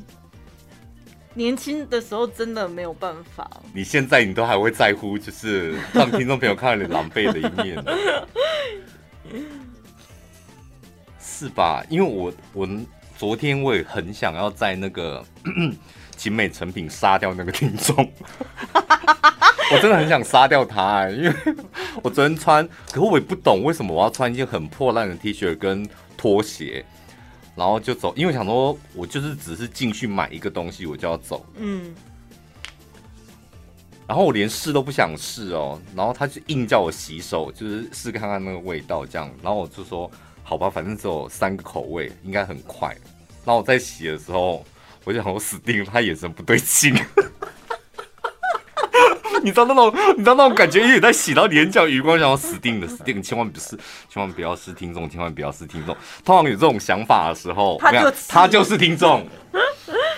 [1.34, 3.50] 年轻的时候真的没有办法。
[3.74, 7.84] 你现在你都还会在乎，就是让听众朋友看到你狼狈的一面，
[11.20, 11.84] 是吧？
[11.90, 12.70] 因为我我
[13.18, 15.22] 昨天我也很想要在那个
[16.22, 17.96] 景美成品杀掉那个听众。
[19.74, 21.34] 我真的很想杀掉他，欸，因为
[22.04, 26.86] 我昨天穿，可是我也不懂为什么我要穿一件很破烂的 T 恤跟拖鞋，
[27.56, 31.46] 然然后就走，因为想说我就是只是进去买一个东西，我就要走。
[31.58, 31.94] 嗯。
[34.08, 39.30] 然后我连试都不想试哦，然后他就硬叫我洗手，就是试看看那个味道这样。
[39.44, 40.10] 然后我就说
[40.42, 42.90] 好吧，反正只有三个口味，应该很快。
[43.46, 44.66] 然后我在洗的时候，
[45.04, 46.96] 我就想我死定了，他眼神不对劲。
[49.44, 53.70] 你知道那种，你知道那种感觉，有点在洗到眼角余光，想要死定了，死定了，千万不是，
[54.08, 55.98] 千万不要是听众，千万不要是听众。
[56.24, 59.26] 通常有这种想法的时候，他就他就是听众。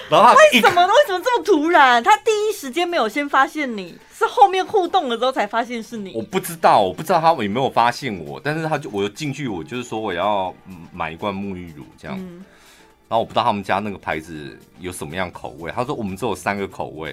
[0.10, 2.04] 然后他为什么为什么这么突然？
[2.04, 6.13] 他第一时间没有先发现你，是后面互动了之后才发现是你。
[6.13, 10.54] 我不知道，我不知道他有没有发现我，但是他就我进去，我就是说我要
[10.91, 12.19] 买一罐沐浴乳这样。
[13.13, 17.10] 后我不知道他们家那个牌子有什么样口味，他说我们只有三个口味，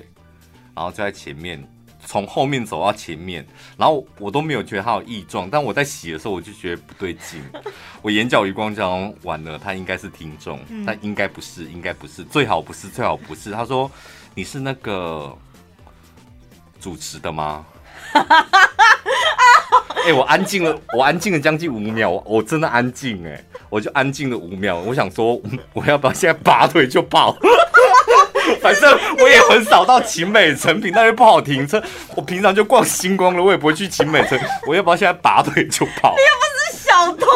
[0.75, 1.63] 然后就在前面。
[2.03, 7.43] 从后面走到前面，然后我都没有觉得他有异状，但我在洗的时候我就觉得不对劲，
[8.01, 13.53] 我眼角余光这样完了，他应该是听众，但应该不是，应该不是，最好不是，最好不是。
[13.53, 13.89] 他说
[14.35, 15.37] 你是那个
[16.81, 17.67] 主持的吗？
[20.07, 25.41] 哎、我安静了，我安静了将近五秒，我真的安静哎，我就安静了五秒，我想说
[25.73, 27.37] 我要不要现在拔腿就跑？
[28.61, 31.83] 反正我也很少到勤美成品，那边不好停车。
[32.17, 34.39] 我平常就逛星光了，我也不会去勤美城。
[34.67, 36.15] 我要不要现在拔腿就跑？
[36.91, 37.27] 是小偷，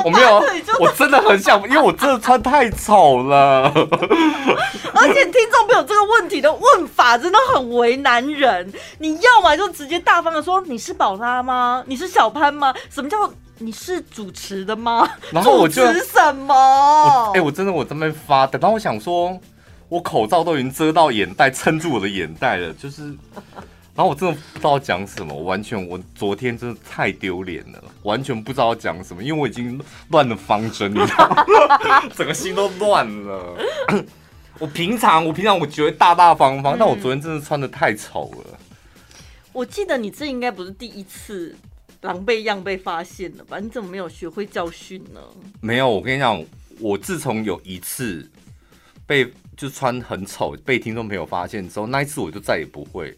[0.04, 0.42] 我没有，
[0.80, 3.70] 我真的很想，因为我真的穿太丑了。
[4.94, 8.72] 而且听众朋友这个问题的问法真的很为难人。
[8.98, 11.82] 你要么就直接大方的说你是宝拉吗？
[11.86, 12.74] 你是小潘吗？
[12.90, 13.16] 什么叫
[13.58, 15.08] 你是主持的吗？
[15.30, 16.54] 然后我就主持什么？
[17.34, 19.38] 哎、欸，我真的我这边发的，然后我想说。
[19.90, 23.12] 我口罩都已经遮到眼袋，撑住我的眼袋了，就是，
[24.00, 32.08] 然后我真的不知道讲什么，我完全，我昨天真的太丢脸了，完全不知道讲什么，因为我已经乱了方针，你知道吗？
[32.16, 33.58] 整个心都乱了。
[34.58, 38.58] 我平常，我平常我觉得大大方方，但我昨天真的穿的太丑了。
[39.52, 41.54] 我记得你这应该不是第一次
[42.00, 43.58] 狼狈样被发现了吧？
[43.58, 45.20] 你怎么没有学会教训呢？
[45.60, 46.42] 没有，我跟你讲，
[46.78, 48.30] 我自从有一次
[49.06, 49.30] 被。
[49.56, 53.14] 就穿很丑，被听众朋友发现之后，那一次我就再也不会。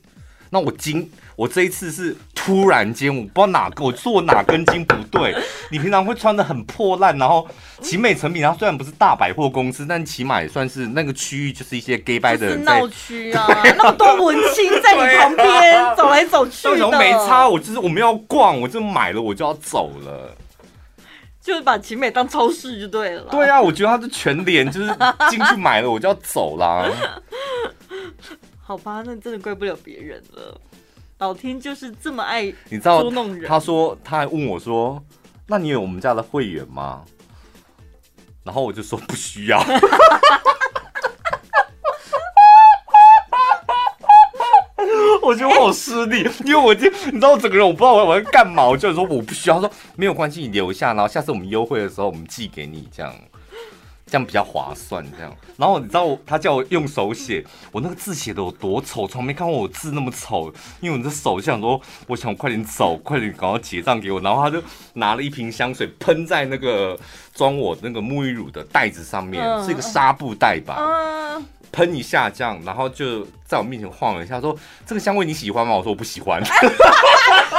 [0.55, 5.35] 那我今我这一次是突然间，我不知道哪个，我做哪根筋不对。
[5.71, 7.49] 你平常会穿的很破烂，然后
[7.81, 17.49] 集美成品，它虽然不是大百货公司，但起码也算是那个区域，就是一些 gay 掰的人闹区啊， 那么多文青在你旁边、啊、走来走去的，没差。
[17.49, 20.37] 我就是我们要逛，我就买了，我就要走了。
[21.41, 23.23] 就是把勤美当超市就对了。
[23.31, 24.95] 对啊，我觉得他是全脸，就是
[25.31, 26.87] 进去买了我就要走啦。
[28.73, 30.59] 好吧，那真的怪不了别人了。
[31.19, 33.47] 老天就是这么爱你知道捉弄人。
[33.47, 35.05] 他说他还问我说
[35.47, 37.05] ：“那你有我们家的会员吗？”
[38.43, 39.63] 然后我就说不需要。
[45.23, 49.61] 我觉得我好失礼，因为我就你知道，我整个人我不知道我我要干嘛，我就说我不需要。
[49.61, 53.15] 他说没有关系，你留下，然后下次我们优惠的时候我们寄给你，这样
[54.13, 55.03] 这样比较划算。
[55.17, 60.53] 这样，然后你知道我他叫我用手写，我那个字写的有多丑，从没看过我字那么丑。
[60.81, 64.21] 因为我的手就想说，我想快点走，快点赶快结账给我。
[64.21, 66.99] 然后他就拿了一瓶香水喷在那个
[67.35, 71.41] 装我那个沐浴乳的袋子上面，是一个纱布袋吧。
[71.73, 76.43] 喷一下这样，然后就在我面前晃了一下，说：“这个香味你喜欢吗？”我说：“我不喜欢。”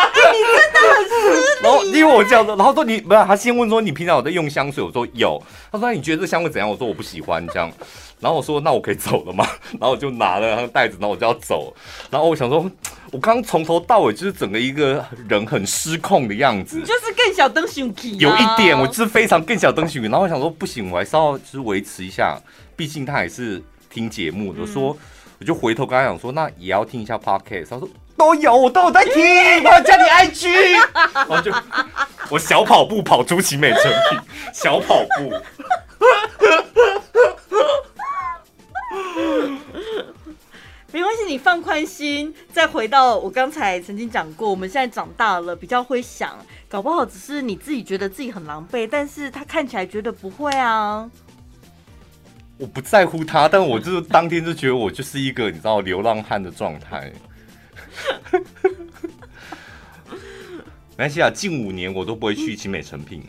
[1.64, 4.84] 然后因为我这样子，然后说你不是，他先问说你平常有在用香水？
[4.84, 5.42] 我说有。
[5.72, 7.72] 他说：“那你觉得这香味怎样？”我说：“我不喜欢。”这样，
[8.20, 9.46] 然后我说：“那我可以走了吗？”
[9.80, 11.74] 然后我就拿了那个袋子，然后我就要走。
[12.10, 12.60] 然后我想说，
[13.12, 20.02] 我刚刚从头到尾就是整个一个人很失控的样子，你就是更小灯熊皮，有一点，我就是非常更小灯熊。
[20.04, 22.40] 然后我想说，不行，我还是要就是维持一下，
[22.76, 23.62] 毕竟他也是。
[23.90, 24.98] 听节目的说，
[25.40, 27.70] 我就回头跟他讲说，那也要听一下 podcast。
[27.70, 30.72] 他说都有，我都有在听，我要加你 IG。
[31.14, 31.52] 然后就
[32.30, 34.20] 我小跑步跑出勤美成品，
[34.54, 35.34] 小跑步。
[40.92, 42.34] 没关系，你放宽心。
[42.52, 46.38] 再回到我刚才曾经讲过，我们现在长大了，比较会想，
[46.70, 51.10] 搞不好只是你自己觉得自己很狼狈，但是他看起来觉得不会啊。
[52.60, 57.12] 我不在乎他，但我就是当天就觉得我就是一个你知道流浪汉的状态。
[60.96, 63.28] 没关系啊，近五年我都不会去勤美成品了。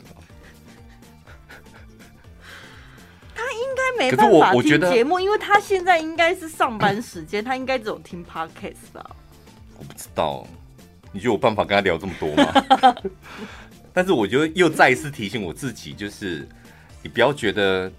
[3.35, 9.17] 他应该没办法听节目，因为他现在应该是上班时间， 他应该只有听 podcast 吧。
[9.79, 10.47] 我不知道，
[11.13, 12.95] 你就有办法跟他聊这么多吗？
[13.93, 16.47] 但是我觉得又再一次提醒我自己，就是
[17.03, 17.91] 你不要觉得。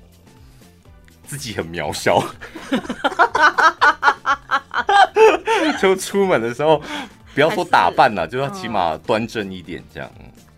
[1.27, 2.23] 自己很渺小，
[5.81, 6.81] 就出门的时候
[7.33, 10.09] 不要说打扮了，就要起码端正一点，这样。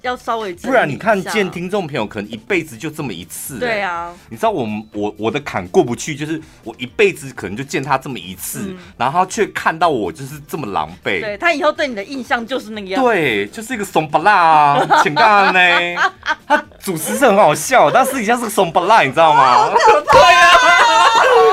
[0.04, 3.60] 要稍微，不然你看见听众朋友可能一辈子就这么一次，欸。
[3.60, 11.20] 对啊，你知道我我我的坎过不去，就是我一辈子可能就见他这么一次，嗯、然后他却看到我就是这么狼狈。
[11.20, 13.10] 对，他以后对你的印象就是那个样子。
[13.10, 16.02] 对，就是一个怂不辣，请干呢。
[16.48, 19.70] 他主持是很好笑，但私底下是个怂不辣，你知道吗？
[20.12, 20.52] 对呀，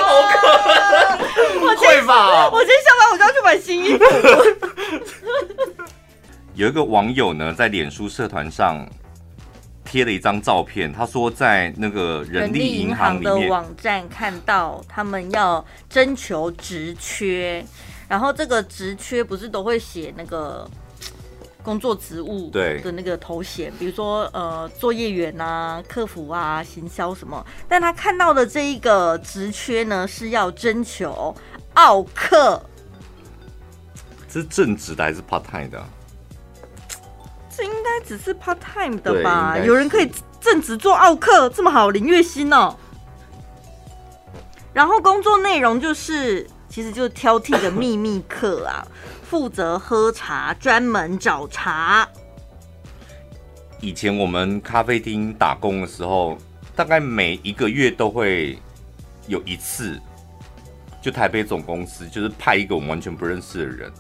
[0.01, 0.34] 好可
[1.66, 2.51] 怕，会吧？
[2.51, 4.05] 我今天下班我就要去买新衣服。
[6.55, 8.88] 有一个网友呢，在脸书社团上
[9.84, 17.64] 贴了一张照片，他说在那个人力银行的网站看到他们要征求职缺，
[18.09, 20.68] 然后这个职缺不是都会写那个
[21.64, 31.34] 工作职务对的那个头衔，比如说呃作业员啊、客服啊、行销什么，但他看到的这一个职缺呢是要征求
[31.72, 32.62] 奥克，
[34.28, 35.82] 这是正职的还是 part time 的？
[37.56, 39.56] 这应该只是 part time 的吧？
[39.58, 42.76] 有人可以正职做奥克，这么好领月薪哦。
[44.72, 48.84] 然后工作内容就是，其实就是挑剔的秘密客啊，
[49.22, 52.08] 负责喝茶，专门找茬。
[53.80, 56.36] 以前我们咖啡厅打工的时候，
[56.74, 58.58] 大概每一个月都会
[59.28, 60.00] 有一次，
[61.00, 63.92] 就台北总公司就是派一个我们完全不认识的人。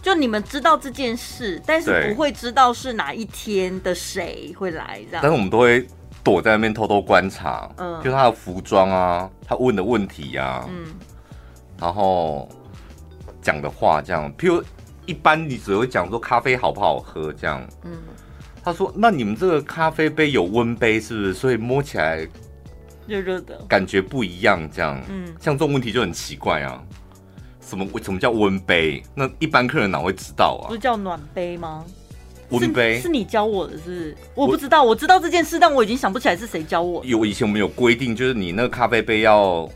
[0.00, 5.22] 就你们知道这件事，但是不会知道是哪一天的谁会来这样。
[5.22, 5.84] 但是我们都会
[6.22, 10.86] 躲在那边偷偷观察，嗯，就他的服装啊，他问的问题呀、啊，嗯，
[11.80, 12.48] 然后
[13.40, 14.32] 讲的话这样。
[14.36, 14.62] 譬如
[15.06, 17.92] 一般你只会讲说咖啡好不好喝这样，嗯，
[18.62, 21.34] 他说那你们这个咖啡杯有温杯是不是？
[21.34, 22.26] 所以摸起来
[23.06, 25.00] 热热的，感觉不一样这样。
[25.08, 26.82] 嗯，像这种问题就很奇怪啊。
[27.60, 27.84] 什么？
[28.00, 29.02] 什么叫温杯？
[29.12, 30.68] 那一般客人哪会知道啊？
[30.68, 31.84] 不是叫暖杯吗？
[32.50, 34.16] 温杯是，是你教我的是不是？
[34.36, 37.04] 我不知道，我，我知道这件事，但我已经想不起来是谁教我。
[37.04, 39.68] 有以前我们有规定，就是你那个咖啡杯要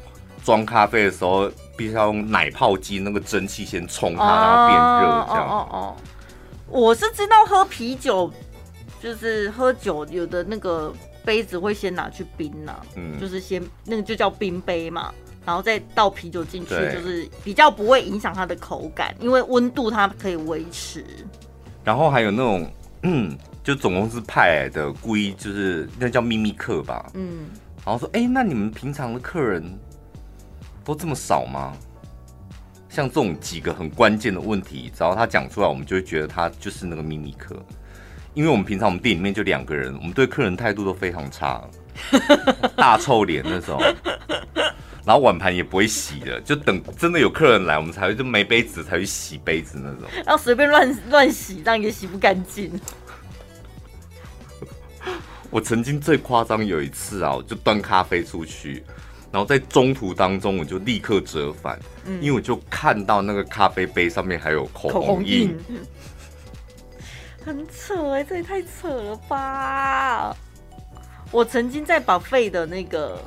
[0.44, 5.48] 装咖啡的时候，必须要用奶泡机那个蒸汽先冲它，然后变热这样。
[5.48, 5.96] 哦哦，
[6.68, 8.30] 我是知道喝啤酒，
[9.02, 10.92] 就是喝酒有的那个
[11.24, 15.10] 杯子会先拿去冰呐，嗯，就是先那个就叫冰杯嘛。
[15.46, 21.02] 然后再倒啤酒进去，就是比较不会影响它的口感，因为温度它可以维持。
[21.82, 22.70] 然后还有那种，
[23.04, 27.46] 嗯，就总公司派来的，故意就是那叫秘密客吧，嗯。
[27.82, 29.64] 然后说，哎，那你们平常的客人
[30.84, 31.76] 都这么少吗？
[32.88, 37.56] 像这种几个很关键的问题，只要他讲出来，我们就会觉得他就是那个秘密客。
[38.34, 41.62] 因为我们平常我们店里面就两个人，我们对客人态度都非常差，
[42.76, 43.80] 大臭脸那种。
[45.04, 50.08] 然后碗盘也不会洗的，就等真的有客人来，我们才会就没杯子才去洗杯子那种。
[50.24, 52.72] 然后随便乱乱洗，这样也洗不干净。
[55.50, 58.84] 我曾经最夸张有一次啊，我就端咖啡出去，
[59.32, 65.80] 然后在中途当中我就立刻折返，嗯、因为我就看到那个咖啡杯上面还有口红印，红印
[67.44, 70.36] 很扯哎、欸，这也太扯了吧！
[71.30, 73.18] 我曾经在 buffet 的那个。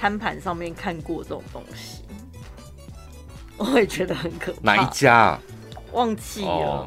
[0.00, 2.04] 餐盘上面看过这种东西，
[3.56, 4.58] 我也觉得很可怕。
[4.62, 5.36] 哪一家？
[5.90, 6.86] 忘记了。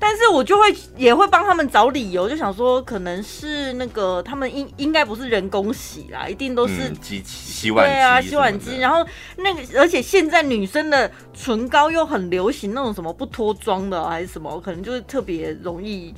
[0.00, 7.92] 但是我就会也会帮他们找理由，就想说可能是那个他们应应该不是人工洗啦，一定都是机器洗碗机。
[7.92, 8.78] 对啊，洗碗机。
[8.78, 9.04] 然后
[9.36, 16.14] 那个，而且现在女生的唇膏又很流行那种什么不脱妆的还是什么，可能就是特别容易。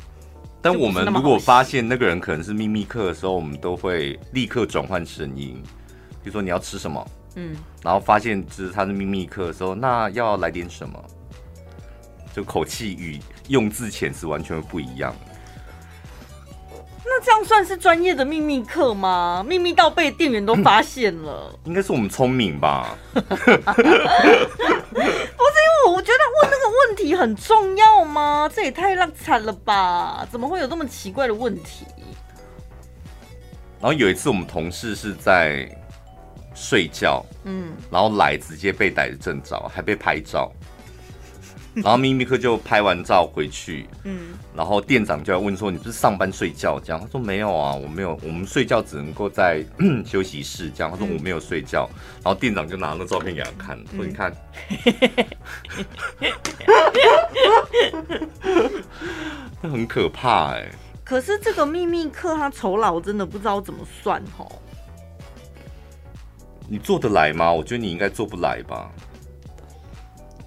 [0.62, 5.59] 但我们如果发现那个人可能是秘密客的时候，我们都会立刻转换声音，
[6.22, 11.03] 比如说你要吃什么，嗯，然后发现就是他是秘密客的时候，那要来点什么，
[12.35, 13.18] 就口气与
[13.51, 15.14] 用字遣词完全不一样。
[17.05, 19.44] 那这样算是专业的秘密课吗？
[19.46, 21.53] 秘密到被店员都发现了？
[21.66, 22.96] 应该是我们聪明吧？
[23.12, 23.66] 不是因
[24.94, 28.48] 为我觉得问那个问题很重要吗？
[28.55, 30.24] 这也太烂惨了吧！
[30.30, 31.84] 怎么会有这么奇怪的问题？
[33.80, 35.68] 然后有一次我们同事是在
[36.55, 40.53] 睡觉，嗯，然后来直接被逮正着，还被拍照。
[41.83, 49.64] 然后秘密客就拍完照回去，嗯，然后店长就要问说：“你不是上班睡觉？”这样他说：“没有啊，我没有，我们睡觉只能够在
[50.05, 51.89] 休息室。”这样他说：“我没有睡觉。”
[52.25, 54.35] 然后店长就拿那照片给他看，说：“你看，
[59.62, 60.68] 那 很可怕哎。”
[61.05, 64.47] 可是这个秘密课他酬劳真的不知道怎么算哦。
[66.68, 67.53] 你做得来吗？
[67.53, 68.91] 我觉得你应该做不来吧。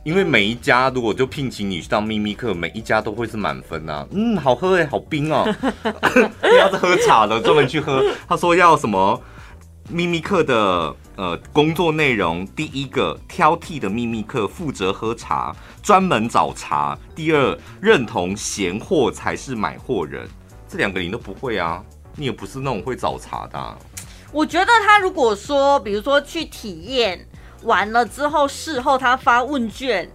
[0.04, 4.06] 因为每一家如果就聘请你去当秘密客，每一家都会是满分啊。
[4.12, 5.48] 嗯，好喝哎，好冰哦。
[6.42, 8.04] 你 要是喝茶的，专门去喝。
[8.28, 9.22] 他说要什么
[9.90, 12.46] 秘密客的呃工作内容？
[12.48, 16.98] 第一个，挑剔的秘密客负责喝茶，专门找茶。
[17.16, 20.28] 第二，认同闲货才是买货人。
[20.68, 21.82] 这两个你都不会啊，
[22.18, 23.78] 你也不是那种会找茶的啊。
[24.34, 27.26] 我觉得他如果说，比如说去体验。
[27.64, 30.10] 完了之后，事后他发问卷，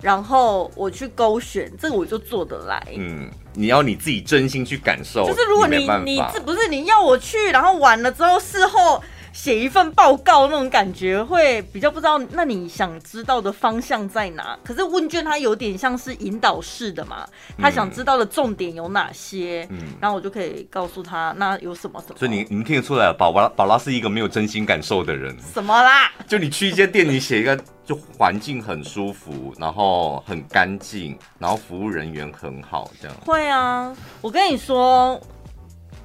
[0.00, 2.82] 然后我去勾选，这个我就做得来。
[2.96, 9.02] 嗯，你要你自己真心去感受，就是如果你你，你这不是你要我去，然后完了之后事后。
[9.38, 14.58] 写一份报告那种感觉会比较不知道，那你想知道的方向在哪？
[14.64, 17.24] 可是问卷它有点像是引导式的嘛，
[17.56, 19.64] 他想知道的重点有哪些？
[19.70, 22.18] 嗯，然后我就可以告诉他那有什么什么。
[22.18, 25.36] 所以你你们听得出来，宝宝宝拉是一个没有真心感受的人。
[25.54, 26.10] 什么啦？
[26.26, 33.16] 就你去一间店，你写一个，就环境很舒服，然后很干净，然后服务人员很好，这样。
[33.24, 35.18] 会啊，我跟你说。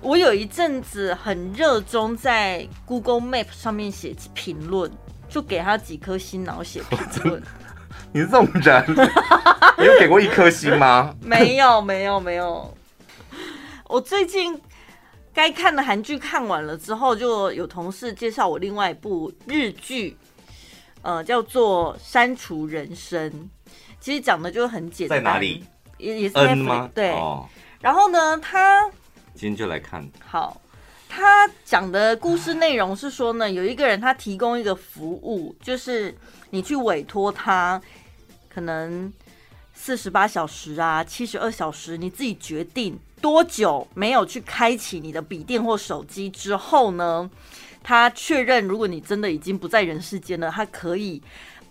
[0.04, 4.91] 我有一阵子很热衷在 Google Map 上面写评论，
[5.30, 7.41] 就给他几颗星，然后写评论。
[8.12, 8.84] 你是这种人？
[9.80, 11.16] 你有给过一颗星吗？
[11.22, 12.76] 没有，没有，没有。
[13.88, 14.60] 我最近
[15.34, 20.18] 该看的韩剧看完了之后，就有同事介绍我另外一部日剧，
[21.01, 23.32] 呃，叫做《删除人生》。
[24.01, 25.64] 其实讲的就很简单，在哪里？
[25.97, 26.89] 也也是 N 吗？
[26.93, 27.14] 对。
[27.14, 27.47] 哦。
[27.80, 28.91] 然后呢，他。
[29.43, 30.09] 今天就来看。
[30.25, 30.61] 好，
[31.09, 36.17] 他讲的故事内容是说呢，有一个人他提供一个服务，就是
[36.51, 37.81] 你去委托他，
[38.47, 39.11] 可能
[39.73, 47.29] 四十八小时啊，七十二小时，你自己决定多久没有去开启你的笔电或手机之后呢，
[47.83, 51.21] 他确认如果你真的已经不在人世间了，他可以。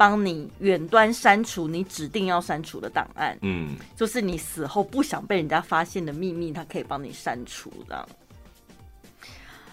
[0.02, 8.08] 帮你远端删除你指定要删除的档案，嗯，就是你死后不想被人家发现的秘密，他可以帮你删除这样。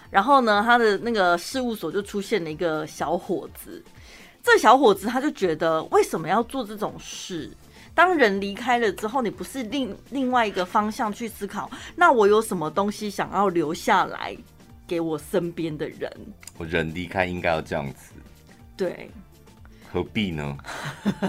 [0.08, 3.84] 然后呢，他的那个事务所就出现了一个小伙子，
[4.40, 7.50] 这小伙子他就觉得为什么要做这种事？
[7.92, 11.68] 当人离开了之后，你不是另另外一个方向去思考？
[11.96, 14.36] 那我有什么东西想要留下来
[14.86, 16.08] 给我身边的人？
[16.56, 18.12] 我人离开应该要这样子，
[18.76, 19.10] 对。
[19.92, 20.56] 何必呢？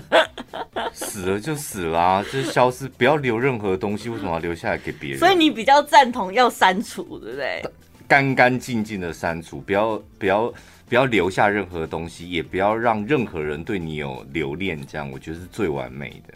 [0.93, 4.09] 死了就死啦啊，就是消失，不要留任何东西。
[4.09, 5.19] 为什么要留下来给别人？
[5.19, 7.63] 所以你比较赞同要删除，对不对？
[8.07, 10.53] 干干净净的删除，不要不要
[10.89, 14.85] 不要留下任何东西，也不要让任何人对你有留恋。
[14.85, 16.33] 这样我觉得是最完美的。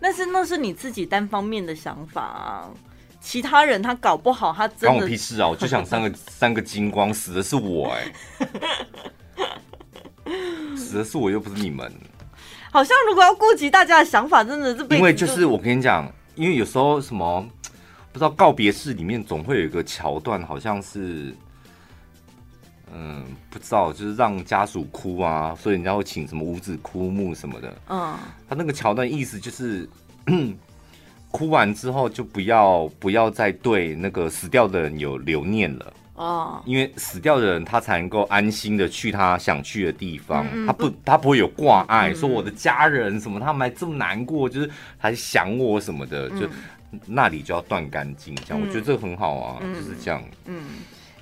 [0.00, 2.70] 但是那是你自己单方面的想法啊，
[3.20, 5.48] 其他人他搞不好他真的关我屁事啊！
[5.48, 8.00] 我就想三个三个金光，死的是我哎、
[8.38, 8.48] 欸。
[10.76, 11.92] 死的是我，又不是你们。
[12.72, 17.44] 好像如果要顾及大家的想法，真的是因为就是我跟你讲，因为有时候什么
[18.12, 21.34] 不知道告别式里面总会有一个桥段，好像是
[22.92, 27.74] 嗯不知道，就是让家属哭啊，所以人家会请什么五子枯木什么的。
[27.88, 28.16] 嗯，
[28.48, 29.88] 他那个桥段意思就是
[31.32, 35.92] 哭完之后就不要不要再对那个死掉的人有留念了。
[36.20, 46.48] 哦，因为死掉的人他才能够安心的去他想去的地方，嗯嗯他不他不会有挂碍，嗯、说我的家人什么他们还这么难过，就是还想我什么的，嗯、就
[47.06, 50.62] 那里就要断干净，这样、嗯、我觉得这个很好啊，嗯、就是这样，嗯。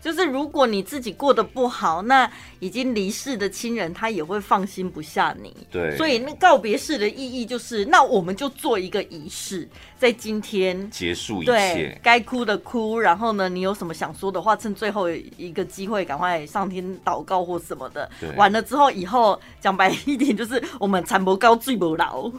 [0.09, 2.30] 就是如果你自己过得不好，那
[2.61, 5.54] 已经离世的亲人他也会放心不下你。
[5.70, 18.11] 对，所以那告别式的意义就是，那我们就做一个仪式，在今天结束一切，该哭的哭，然后呢，你有什么想说的话，趁最后一个机会赶快上天祷告或什么的。
[18.18, 22.32] 对，完了之后，以后讲白一点，就是我们残不高，罪不老。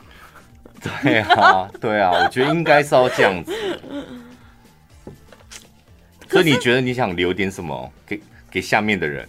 [1.03, 3.53] 对啊，对啊，我觉得应该是要这样子。
[6.29, 8.21] 所以你觉得你想留点什么给
[8.51, 9.27] 给下面的人？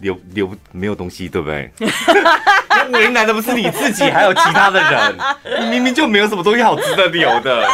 [0.00, 1.70] 留留没有东西，对不对？
[2.92, 5.16] 为难的不是你自己，还有其他的人。
[5.60, 7.64] 你明明就没有什么东西好值得留的，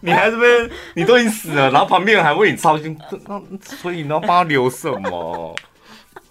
[0.00, 5.56] 你还这边你都已经死了，然后旁边人还为你操心，那所以你要帮他留什么？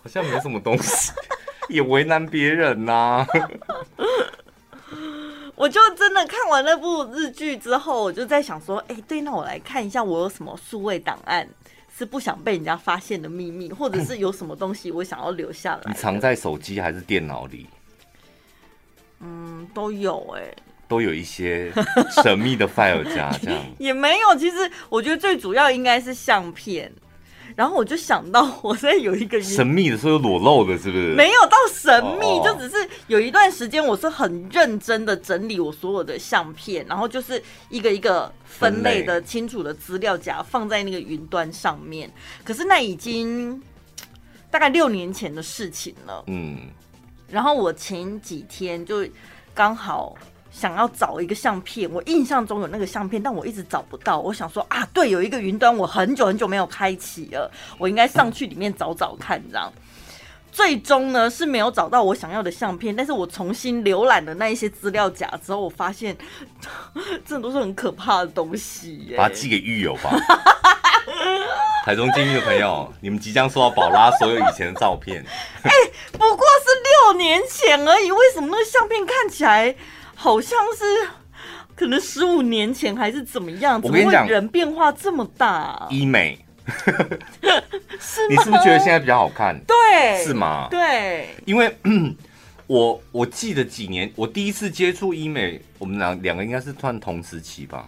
[0.03, 1.11] 好像没什么东西，
[1.67, 3.27] 也为难别人呐、啊。
[5.59, 11.45] 我就真的看完那部日剧之后，我就在想说，哎、欸，对，那我来看一下，我有什么数位档案
[11.97, 15.81] 是不想被人家发现的秘密，或者是有什么东西我想要留下来。
[15.87, 17.67] 你藏在手机还是电脑里？
[19.19, 20.57] 嗯，都有哎、欸，
[20.87, 21.73] 都有一些
[22.23, 23.61] 神秘的 file 夹这样。
[23.79, 26.89] 也没有，其实我觉得最主要应该是相片。
[27.59, 31.13] 然后我就想到， 我现在有一个神秘的时候裸露的，是不是？
[31.13, 42.09] 没有到神秘，就只是有一段时间，我是很认真的整理我所有的相片，然后就是一个一个分类的清楚的资料夹放在那个云端上面。
[42.45, 43.61] 可是那已经
[44.49, 46.23] 大概六年前的事情了。
[46.27, 46.59] 嗯，
[47.29, 49.05] 然后我前几天就
[49.53, 50.15] 刚好。
[50.51, 54.19] 想要找一个相片，我印象中有那个相片，但我一直找不到。
[54.19, 59.71] 我想说啊，对，有一个云端，我很久很久没有开启了，我应该上去里面找找看，这样。
[60.51, 66.17] 最终呢是没有找到我想要的相片，但是我重新浏览了那一些资料夹之后，我发现
[67.23, 69.15] 这都是很可怕的东西耶。
[69.15, 70.09] 把它寄给狱友吧。
[71.85, 75.23] 台中监狱的朋友，你们即将收到宝拉所有以前的照片。
[75.63, 79.73] 哎、欸，不过是六年前而已，为什么那个相片看起来？
[80.21, 80.83] 好像是
[81.73, 83.79] 可能十五年前还是怎么样？
[83.81, 86.37] 我跟你讲，人变化这么大，啊，医美？
[88.29, 89.57] 你是不是觉得现在比较好看？
[89.65, 90.67] 对，是吗？
[90.69, 91.73] 对，因为
[92.67, 97.87] 我我记得几年，我第一次接触医美，我们两两个应该是算同时期吧？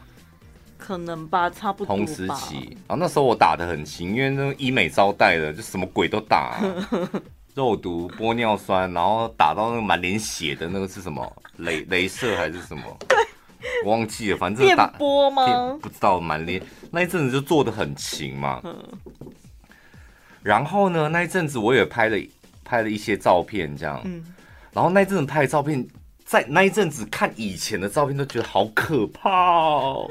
[0.78, 2.78] 可能吧，差不多同时期。
[2.88, 6.62] 然后那时候我打的很勤，因为那个医美招待的，就什么鬼都打，啊。
[7.54, 11.32] 肉毒、玻尿酸，然后打到那个满脸血的那个是什么？
[11.58, 12.84] 雷雷射还是什么？
[13.86, 15.78] 我忘记了，反正打电波吗？
[15.82, 18.62] 不知道，满脸那一阵子就做的很勤嘛。
[20.41, 22.18] 然后呢，那一阵子我也拍了
[22.64, 24.02] 拍了一些照片，这样。
[24.74, 25.86] 然后那一阵子拍的照片，
[26.26, 30.10] 在那一阵子看以前的照片，都觉得好可怕哦。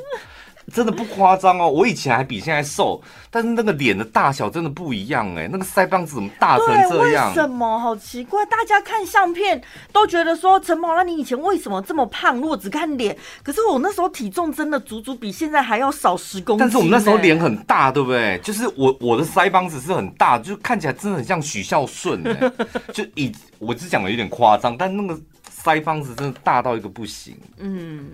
[0.72, 7.28] 真的不夸张哦，我以前还比现在瘦，但是那个脸的大小真的不一样哎，那个腮帮子怎么大成这样？
[7.28, 7.78] 为什么？
[7.78, 9.60] 好奇怪，大家看相片
[9.92, 12.36] 都觉得说陈宝拉，你以前为什么这么胖？
[12.36, 16.58] 如果只看脸，可是我那时候体重真的足足比现在还要少十公斤。
[16.58, 18.38] 但是我们那时候脸很大，对不对？
[18.42, 22.52] 就是我我的腮帮子是很大，就看起来真的很像许孝顺哎，
[22.92, 25.18] 就以我只讲的有点夸张，但那个
[25.62, 27.36] 腮帮子真的大到一个不行。
[27.58, 28.10] 嗯。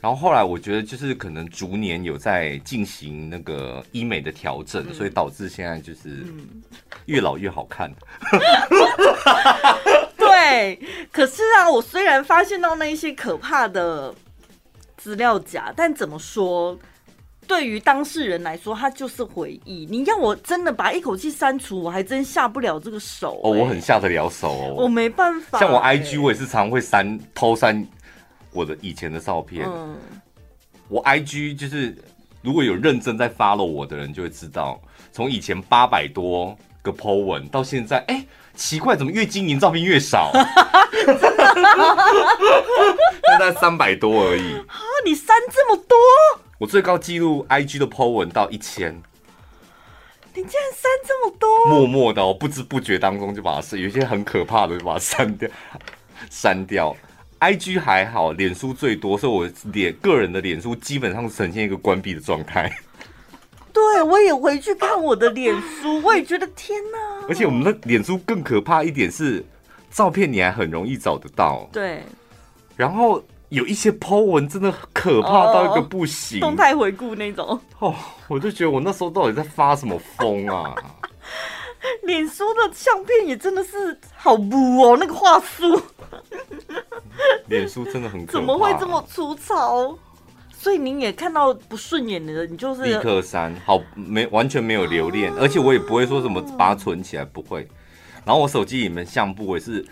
[0.00, 6.24] 然后后来我觉得就是可能逐年有在进行那个医美的调整，嗯、所以导致现在就是
[7.06, 7.92] 越老越好看。
[10.16, 10.78] 对，
[11.10, 14.14] 可是啊，我虽然发现到那一些可怕的
[14.96, 16.78] 资料夹，但怎么说，
[17.46, 19.86] 对于当事人来说，它就是回忆。
[19.90, 23.48] 你要我真的把一口气删除，我还真下不了这个手、欸。
[23.48, 25.64] 哦，我很下得了手哦，我没办法、欸。
[25.64, 27.84] 像我 IG，我也是常会删偷删。
[28.58, 29.96] 我的以前的照片，嗯、
[30.88, 31.96] 我 IG 就是
[32.42, 34.82] 如果有认真在 follow 我的人就会知道，
[35.12, 40.32] 从以前八百多个 po 文到现在，哎、欸，奇怪，怎么越经营照片越少？
[43.28, 44.74] 现在三百多而已啊！
[45.04, 45.96] 你删这么多？
[46.58, 49.00] 我最高纪录 IG 的 po 文到一千，
[50.34, 51.66] 你竟然删这么多？
[51.68, 55.48] 默默的，我不知不觉当中就把它删，有一些很可怕的就把它删掉，
[56.28, 56.96] 删掉。
[57.40, 62.70] I G 还好，脸书最多，所以我脸个人的脸书基本上是呈现一个关闭的状态。
[63.72, 67.26] 对，我也回去看我的脸书，我也觉得天哪！
[67.28, 69.44] 而且我们的脸书更可怕一点是，
[69.90, 71.68] 照片你还很容易找得到。
[71.72, 72.02] 对。
[72.76, 77.60] 然后有一些 po 文真的可怕到一个不行，动态回顾那种。
[77.78, 77.94] 哦，
[78.26, 80.74] 我就觉得我那时候到底在发什么疯啊！
[82.02, 85.80] 脸书的相片也真的是好污哦，那个画素。
[87.48, 89.96] 脸书真的很可怕，怎么会这么粗糙？
[90.52, 97.66] 所以您也看到不顺眼的人，你就是立刻删，好没完全没有留恋，而且我也不会说什么把它存起来，不会。
[98.24, 99.86] 然后我手机里面相簿也是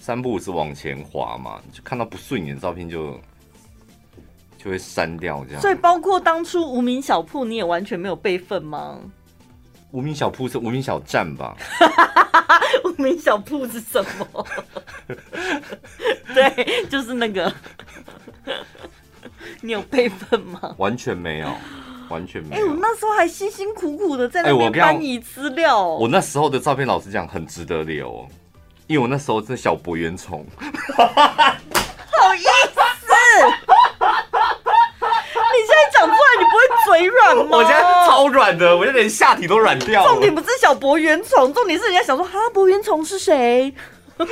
[0.00, 3.12] 三不五时往前滑嘛，就看到不顺眼的照片就
[4.58, 5.62] 就会删掉这样。
[5.62, 8.98] 所以包括当初无名小铺，你也完全没有备份吗？
[9.90, 11.56] 无名小铺是无名小站吧？
[12.84, 14.46] 无名小铺是什么？
[16.34, 17.52] 对，就是那个。
[19.60, 20.74] 你有备份吗？
[20.78, 21.48] 完全没有，
[22.08, 22.62] 完全没有。
[22.62, 26.00] 哎、欸，我那时候还辛辛苦苦的在那边搬移资料、我。
[26.00, 28.28] 我那时候的照片，老实讲，很值得留，
[28.86, 30.46] 因为我那时候是小博圆虫。
[30.96, 32.46] 好意思。
[35.50, 36.14] 你现在讲出
[36.88, 37.58] 嘴软吗？
[37.58, 40.08] 我现在超软的，我就连下体都软掉了。
[40.10, 43.72] 重点不是小博圆虫，重点是人家想说哈，博圆虫是谁？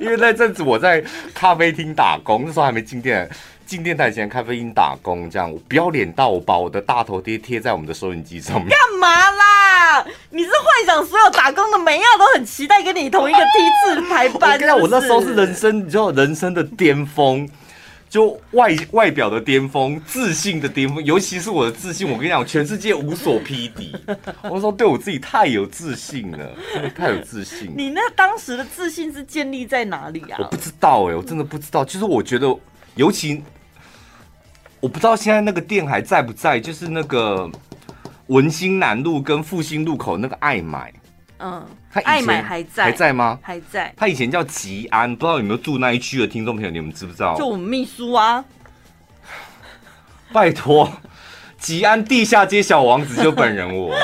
[0.00, 1.04] 因为那阵子我在
[1.34, 3.28] 咖啡厅打工，那时候还没进店，
[3.66, 8.68] 进电台前咖啡厅打工，这样我不要脸到我把我的大头贴贴在我们的收音机上面。
[8.70, 10.04] 干嘛啦？
[10.30, 13.44] 你是幻想所有打工的每样都很期待跟你同一个梯
[13.84, 14.52] 次排班？
[14.54, 17.46] 我跟你讲，我那时候是人生，你知道人生的巅峰。
[18.08, 23.94] 就外外表的巅峰，自信的巅峰，尤其是我的自信，我跟你讲，全世界无所匹敌。
[24.50, 27.70] 我说对我自己太有自信了，真的太有自信。
[27.76, 30.38] 你那当时的自信是建立在哪里啊？
[30.38, 31.84] 我不知道哎、欸，我真的不知道。
[31.84, 32.58] 就是我觉得，
[32.94, 33.42] 尤其
[34.80, 37.50] 我不知道现在那个店还在不在，就是那个
[38.28, 40.92] 文心南路跟复兴路口那个爱买。
[41.40, 43.38] 嗯，他爱买还在还在吗？
[43.42, 43.92] 还在。
[43.96, 47.36] 他以前叫吉安，不知道有没有住那一区的听众朋友，你们知不知道？
[47.36, 48.44] 就我们秘书啊，
[50.32, 50.92] 拜托，
[51.58, 53.94] 吉安地下街小王子就本人我，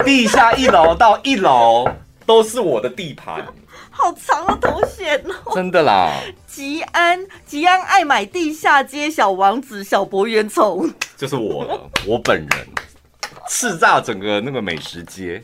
[0.04, 1.86] 地下一楼到一楼
[2.24, 3.46] 都是我的地盘，
[3.90, 6.10] 好长的头衔哦，真的啦。
[6.46, 12.48] 吉安，吉安爱买地下街小王子小博园虫，就是我了，我本人。
[13.50, 15.42] 叱咤整个那个美食街，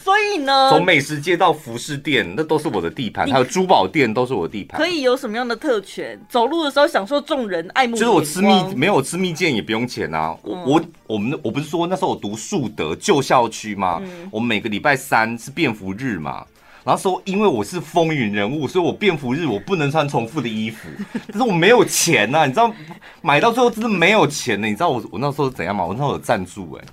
[0.00, 4.78] 所以呢，从美食街到服饰店，那都是我的地盘，还有珠宝店都是我的地盘。
[4.78, 6.16] 可以有什么样的特权？
[6.28, 7.96] 走路的时候享受众人爱慕。
[7.96, 10.36] 就是我吃蜜，没有吃蜜饯也不用钱啊。
[10.42, 14.00] 我、嗯、我我们我不是说那时候我读树德旧校区吗？
[14.04, 16.46] 嗯、我们每个礼拜三是便服日嘛，
[16.84, 20.88] 然后说因为我是风云人物，所以我便服日我不能穿重复的衣服，
[21.32, 22.72] 但是我没有钱呐、啊，你知道
[23.20, 24.70] 买到最后真的没有钱呢、欸。
[24.70, 25.84] 你知道我我那时候怎样吗？
[25.84, 26.88] 我那时候有赞助哎、欸。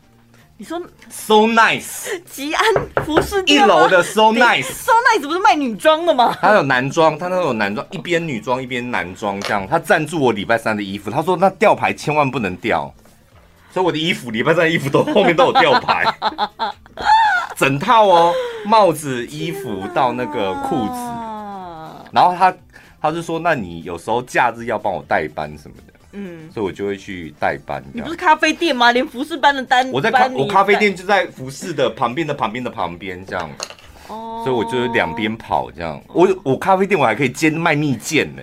[0.58, 2.64] 你说 so nice，吉安
[3.04, 6.34] 服饰店一楼的 so nice，so nice 不是卖女装的吗？
[6.40, 9.68] 他有男装，他那有男装，一边女装一边男装这样。
[9.68, 12.90] 他赞助我礼拜三的衣服，他说那吊牌千万不能掉，
[13.70, 16.06] 所以我的衣服礼拜三的衣服都后面都有吊牌，
[17.58, 18.34] 整套哦，
[18.64, 21.00] 帽子、衣服到那个裤子，
[22.14, 22.56] 然后他
[23.02, 25.94] 他就说，那你有时候假日要帮我代班什么的。
[26.16, 27.84] 嗯，所以我就会去代班。
[27.94, 28.92] 你不是咖啡店吗？
[28.92, 33.50] 连服饰班的单，我在咖我咖啡店就在服饰的旁边的旁边的旁边这样。
[34.08, 36.02] 哦，所以我就两边跑这样。
[36.08, 38.42] 我我咖啡店我还可以兼卖蜜饯呢，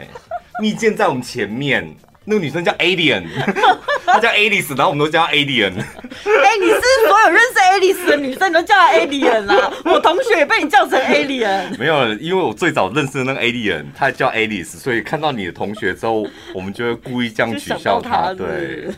[0.61, 1.93] 蜜饯在我们前面。
[2.25, 3.25] 那个女生叫 Alien，
[4.07, 5.73] 她叫 Alice，然后我们都叫她 Alien。
[6.25, 9.73] 哎、欸，你是所有认识 Alice 的女生，你都叫她 Alien 啦？
[9.85, 11.77] 我同学也被你叫成 Alien。
[11.79, 18.33] 没有，因为我最早认识的那个 Alien，她叫 Alice，所以看到你的同学之后，我们就会故意这样取笑她。
[18.35, 18.89] 对。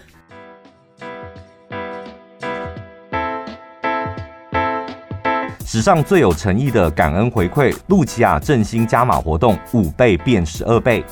[5.66, 11.02] 史上最有诚意的感恩回馈，露琪亚振兴加码活动，五倍变十二倍。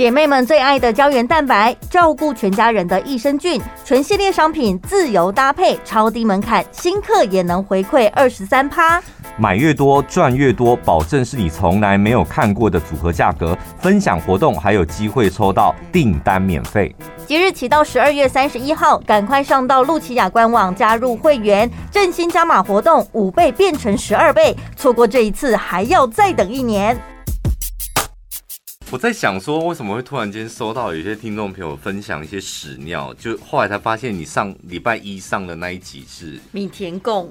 [0.00, 8.98] 姐妹们最爱的胶原蛋白，照顾全家人的益生菌，全系列商品自由搭配，超低门槛，新客也能回馈二十三趴。
[9.36, 13.54] 买越多赚越多，保证是你从来没有看过的组合价格。
[13.78, 16.96] 分享活动还有机会抽到订单免费。
[17.26, 26.98] 即日起到十二月三十一号，赶快上到露琪亚官网加入会员，振兴加码活动五倍变成十二倍，错过这一次还要再等一年。
[28.92, 33.14] 我在想说，为什么会突然间收到有些听众朋友分享一些屎尿？
[33.14, 37.30] 就后来才发现，你上礼拜一上的那一集是米田共，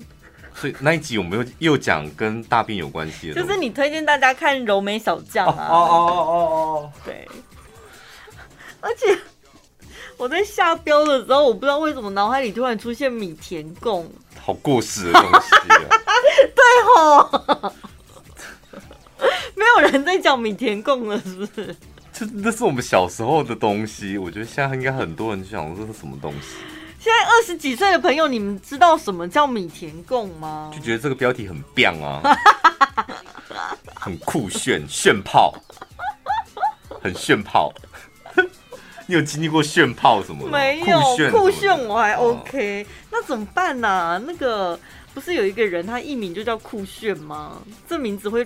[0.56, 7.28] 所以那一集我们又又讲跟大便有关系的，就是你推荐大家看柔美小将啊，哦哦哦哦哦，对，
[8.80, 9.20] 而且
[10.16, 15.56] 我在下标的时候，我不知道为什么脑海里突然出现米田共，好过时的东西
[15.90, 15.98] 啊，
[16.56, 16.64] 对
[16.96, 17.74] 吼。
[19.56, 21.76] 没有人在讲米田共了，是不是？
[22.12, 24.18] 这那是我们小时候的东西。
[24.18, 26.58] 我觉得现在应该很多人想说这是什么东西。
[27.00, 30.70] 现在二十几岁的朋友，你们知道什么叫米田共吗？
[30.74, 32.22] 就觉得这个标题很棒啊，
[33.96, 35.54] 很酷炫，炫炮，
[37.02, 37.74] 很炫炮。
[39.08, 40.48] 你有经历过炫炮什么？
[40.50, 41.00] 没有，
[41.32, 42.86] 酷炫，我还 OK。
[43.12, 44.22] 那怎么办呢、啊？
[44.28, 44.78] 那个
[45.14, 47.62] 不是有一个人，他艺名就叫酷炫吗？
[47.88, 48.46] 这名字会。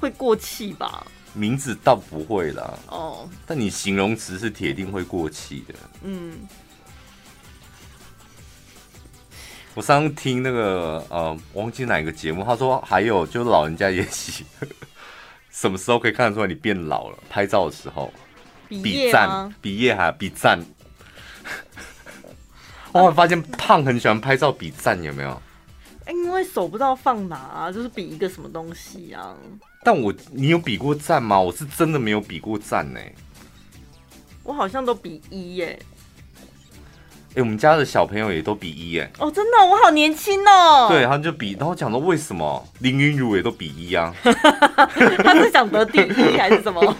[0.00, 1.06] 会过气吧？
[1.32, 2.78] 名字倒不会啦。
[2.88, 3.28] 哦，oh.
[3.44, 5.74] 但你形容词是铁定会过气的。
[6.02, 6.46] 嗯，
[9.74, 14.44] 我上次听那个呃，忘记哪个节目，他说还有就老人家也喜，
[15.50, 17.18] 什么时候可以看得出来你变老了？
[17.28, 18.12] 拍照的时候，
[18.68, 20.64] 比赞，比耶还比赞。
[22.92, 25.42] 我发现胖很喜欢拍照比赞，有没有？
[26.06, 29.34] 哎，因为手不知道放哪啊，就是比一个什么东西啊。
[29.82, 31.38] 但我你有比过赞吗？
[31.38, 33.00] 我是真的没有比过赞呢。
[34.42, 35.78] 我好像都比一耶。
[37.34, 39.10] 哎，我们家的小朋友也都比一耶。
[39.18, 40.86] 哦，真的，我好年轻哦。
[40.88, 44.14] 对，他就比，然后讲到为什么林云如也都比一啊？
[44.22, 46.96] 他是想得第一还是什么？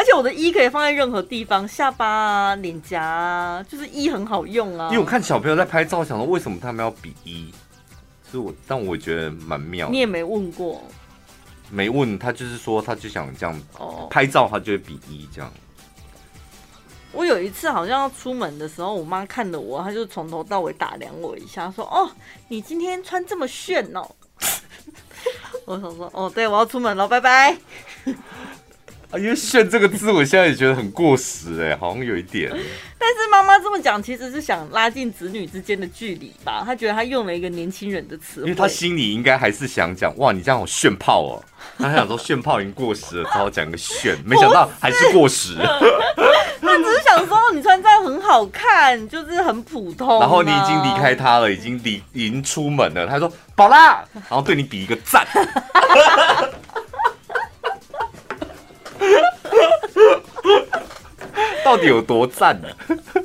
[0.00, 4.86] 而且我的一可以放在任何地方，下巴啊、脸颊啊，就是一很好用啊。
[4.86, 7.52] 因为我看小朋友在拍照，想说为什么他们要比一？
[8.32, 9.90] 所以我，但我觉得蛮妙。
[9.90, 10.82] 你也没问过。
[11.70, 15.52] 没问他，就是说他就想这样哦，拍照，他就会比一这样。
[17.12, 22.10] 我有一次好像要出门的时候，我妈看着我，她就从头到尾打量我一下，说：“哦，
[22.48, 24.08] 你今天穿这么炫哦。
[25.66, 27.54] ”我想说：“哦，对，我要出门了，拜拜。”
[29.10, 32.48] 啊，因为“炫”这个字，我现在也觉得很过时哎，好像有一点。
[32.98, 36.62] 但是妈妈这么讲，其实是想拉近子女之间的距离吧？
[36.64, 41.42] 她觉得她用了一个年轻人的词，因为她心里应该还是想讲：“哇，你这样好炫炮哦。”
[41.76, 45.56] 她想说炫炮已经过时了，只好讲个炫，没想到还是过时。
[46.60, 50.20] 她只是想说你穿这样很好看，就是很普通啊。
[50.20, 53.08] 然后你已经离开他了，已经离已经出门了。
[53.08, 55.26] 她说：“宝拉。”然后对你比一个赞。
[61.64, 62.68] 到底有多赞呢？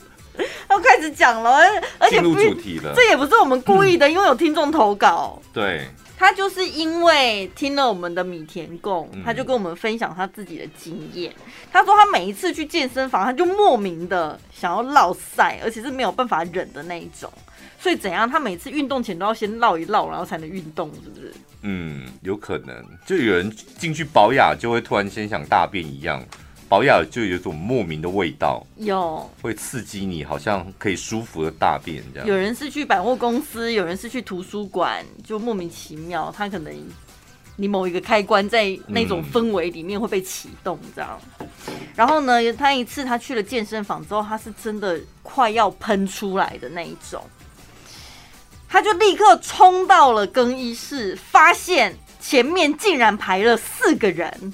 [0.70, 1.60] 要开始讲了，
[1.98, 2.92] 而且进入主题了。
[2.96, 5.42] 这也不是我们故意的，嗯、因为有听众投稿。
[5.54, 11.32] 对，他就是因为听了我们的米田共，他就跟我们分享他自己的经验。
[11.46, 17.32] 嗯、他说他每一次去健身房，他就莫名的想要落晒，而且是没有办法忍的那一种。
[17.80, 18.30] 所以怎样？
[18.30, 21.32] 他每次运动前都要先绕一绕，然后才能运动，是不是？
[21.62, 22.76] 嗯，有可能。
[23.06, 26.22] 就有人进去保养，就会突然先想大便一样。
[26.68, 32.28] 保养就有一种莫名的味道，有会刺激你，好像可以舒服的大便这样。
[32.28, 36.74] 有人是去百货公司，有人是去图书馆，就莫名其妙，他可能
[37.56, 41.22] 你某一个开关在那种氛围里面会被启动这样。
[41.40, 41.48] 嗯、
[41.96, 47.24] 然后呢，他一次他去了健身房之后，他是真的快要喷出来的那一种，
[48.68, 54.54] 他就立刻冲到了更衣室，发现前面竟然排了四个人。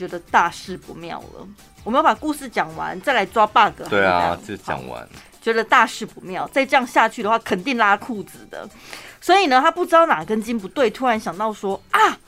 [0.00, 1.46] 觉得大事不妙了，
[1.84, 3.86] 我们要把故事讲完，再来抓 bug。
[3.90, 5.06] 对啊，就讲完。
[5.42, 8.66] 觉得大事不妙，再这样下去的话，肯定拉裤子的。
[9.20, 12.18] 所以呢，他不知道哪根筋不对，突然想到说啊，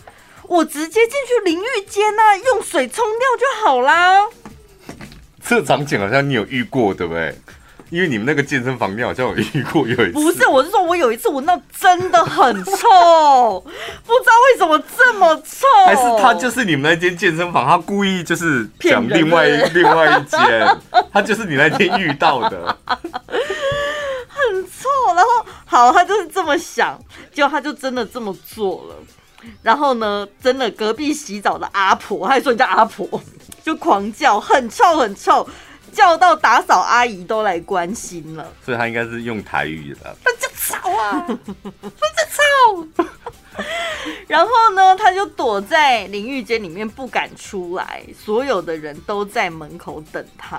[0.43, 4.29] 我直接进去淋浴间啊，用水冲掉就好啦。
[5.43, 7.35] 这场景好像你有遇过，对不对？
[7.93, 10.13] 因为你们那个健身房，你好像有遇过有一次。
[10.13, 15.67] 不是，我是说我有一次闻到真的很臭，不知道为什么这么臭。
[15.85, 20.77] 还是他就是你们那间健身房，他故意就是讲另外另外一间，
[21.13, 24.89] 他就是你那天遇到的， 很臭。
[25.15, 26.99] 然后好，他就是这么想，
[27.35, 28.97] 结果他就真的这么做了。
[29.61, 33.07] 然后呢，真的隔壁洗澡的阿婆，他还说人家阿婆，
[33.63, 35.47] 就狂叫，很臭很臭。
[35.93, 40.17] 叫到打扫阿姨都来关心了，所以他应该是用台语的。
[40.25, 41.35] 那就吵啊，那
[41.91, 43.05] 就吵。
[44.27, 50.59] 然后呢，他就躲在淋浴间里面不敢出来，所有的人都在门口等他。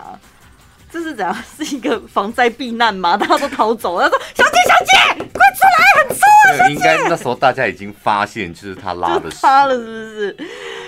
[0.92, 1.36] 这是怎样？
[1.58, 3.18] 是一个防灾避难吗？
[3.18, 4.08] 大家都逃走了。
[4.08, 4.94] 他说：“小姐，小姐，
[5.34, 10.38] 快出来，很臭啊！”小姐，应该那时候大家已经发现，就是他拉的屎他了，是不是？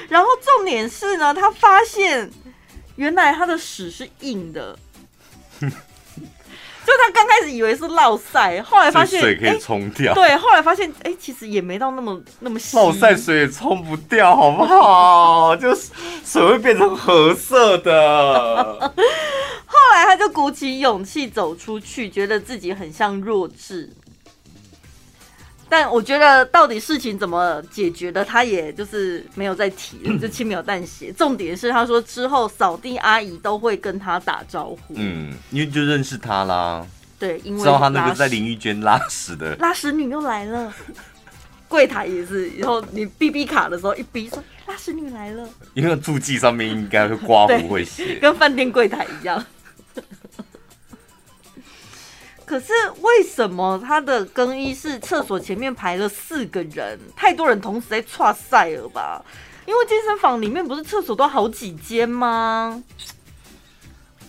[0.07, 2.29] 然后重点是呢，他发现。
[2.95, 4.77] 原来他的屎是硬的，
[5.59, 10.13] 就他刚开始以为是落赛，后来发现水可以冲掉。
[10.13, 12.77] 对，后来发现哎、欸，其实也没到那么那么细。
[12.77, 15.55] 落赛水也冲不掉，好不好？
[15.57, 15.91] 就是
[16.23, 18.93] 水会变成褐色的。
[19.65, 23.91] 后来他就鼓起勇气走出去，觉得自己很像弱智。
[25.75, 31.11] 但我觉得到底事情怎么解决的，他也就是没有再提，就轻描淡写。
[31.11, 36.87] 重点是他说之后扫地阿姨都会跟他打招呼，嗯，因为就认识他啦。
[37.19, 40.73] 对，因为知道他那个在淋浴间拉屎的拉屎女又来了，
[41.67, 49.45] 柜台也是，以后你 B B 卡的时候一逼说拉屎女来了，因为注记上面应该会刮胡会写，跟饭店柜台一样。
[52.45, 52.71] 可是
[53.01, 56.99] 为什么他的更衣室厕所前面排了四个人？
[57.15, 59.23] 太多人同时在剉赛了吧？
[59.65, 62.83] 因为健身房里面不是厕所都好几间吗？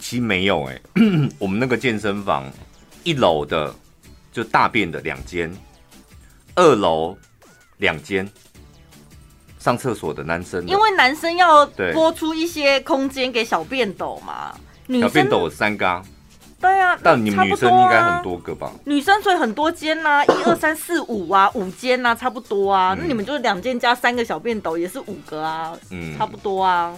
[0.00, 2.50] 其实没有哎、欸， 我们那个健身房
[3.04, 3.74] 一楼的
[4.32, 5.54] 就大便的两间，
[6.54, 7.16] 二楼
[7.78, 8.26] 两间
[9.58, 16.02] 上厕所的男生的，因为男生要拨出一些空间给小便斗嘛，女生小便斗有三缸。
[16.59, 18.70] 对啊，但你们女生应该很多个吧？
[18.84, 22.94] 女生所以很多间呐、啊， 一二三四五啊，五间呐，差不多啊。
[22.94, 26.94] 嗯、那你们就是两间加三个小便斗，也是五个啊，嗯，差不多啊。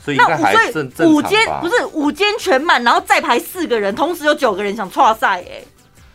[0.00, 1.12] 所以应该还正正常吧？
[1.12, 5.62] 五间不是五间全满，然后再排四个人，同时有九个人想跨赛哎。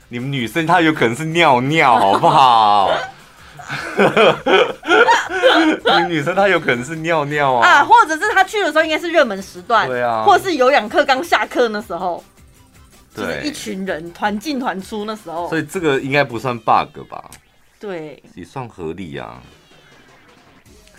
[0.08, 2.90] 你们女生她有可能是尿尿，好不好？
[6.02, 12.24] 你女生她有可能是尿尿啊，啊，或者是她去的时候应该是热门时段，对啊，或者是有氧课刚下课那时候，
[13.16, 17.30] 对，就是一群人团进团出那时候，所以这个应该不算 bug 吧？
[17.80, 19.42] 对，也算合理啊。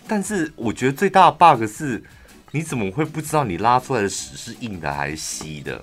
[0.07, 2.03] 但是我觉得最大的 bug 是，
[2.51, 5.81] 你怎么会不知道你拉出来的屎是硬的还是稀的？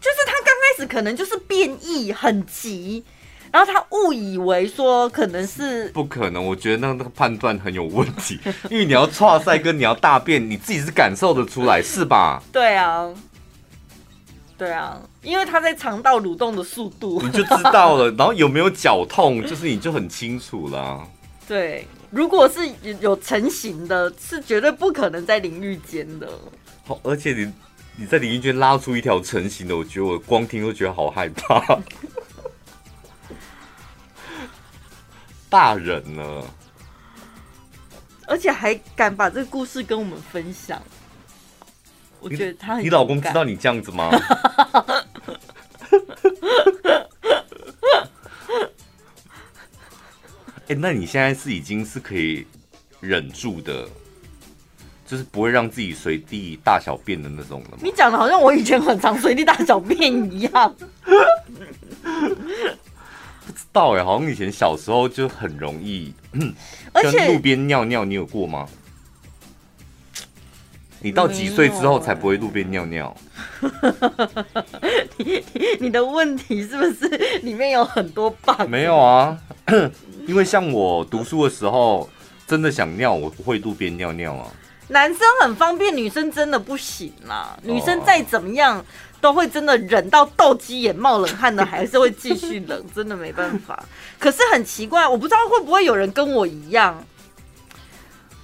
[0.00, 3.02] 就是他刚开始可能就是变异很急，
[3.54, 6.44] 然后他误以为说可能是不可能。
[6.44, 8.36] 我觉得那那个判断很有问题，
[8.68, 12.42] 因为你要剉赛跟你要大便，你自己是感受得出来是吧？
[12.50, 13.08] 对啊，
[14.58, 18.10] 对啊，因为他在肠道蠕动的速度，你就知道了。
[18.18, 21.06] 然后有没有绞痛， 就是你就很清楚了。
[21.46, 26.28] 对，如果是有成型的，是绝对不可能在淋浴间的。
[26.84, 27.52] 好，而且你
[27.98, 31.78] 你在淋浴间拉出一条成型的，我觉得我光听都觉得好害怕。
[35.54, 36.42] 大人呢，
[38.26, 40.82] 而且还敢把这个故事跟我们分享，
[42.18, 42.84] 我觉得他很。
[42.84, 44.10] 你老公知道你这样子吗？
[50.66, 52.44] 哎、欸，那你现在是已经是可以
[52.98, 53.88] 忍住的，
[55.06, 57.78] 就是不会让自己随地大小便的那种了吗？
[57.80, 60.74] 你讲的好像我以前很常随地大小便一样。
[63.46, 66.12] 不知道哎，好像以前小时候就很容易，
[66.92, 68.68] 而且路边尿尿，你有过吗？
[71.00, 73.14] 你到几岁之后才不会路边尿尿？
[75.18, 75.44] 你
[75.78, 77.06] 你的问题是不是
[77.42, 78.66] 里面有很多 bug？
[78.66, 79.38] 没有啊，
[80.26, 82.08] 因为像我读书的时候，
[82.46, 84.50] 真的想尿，我不会路边尿尿啊。
[84.88, 87.58] 男生很方便，女生真的不行啦。
[87.62, 88.84] 女生再怎么样，
[89.24, 93.82] 都会真的忍到斗鸡眼冒冷汗的，还是会继续冷，真的没办法。
[94.20, 97.02] 可是很奇怪，我不知道会不会有人跟我一样。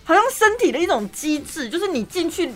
[0.05, 2.51] 好像身体的一种机制，就是你进去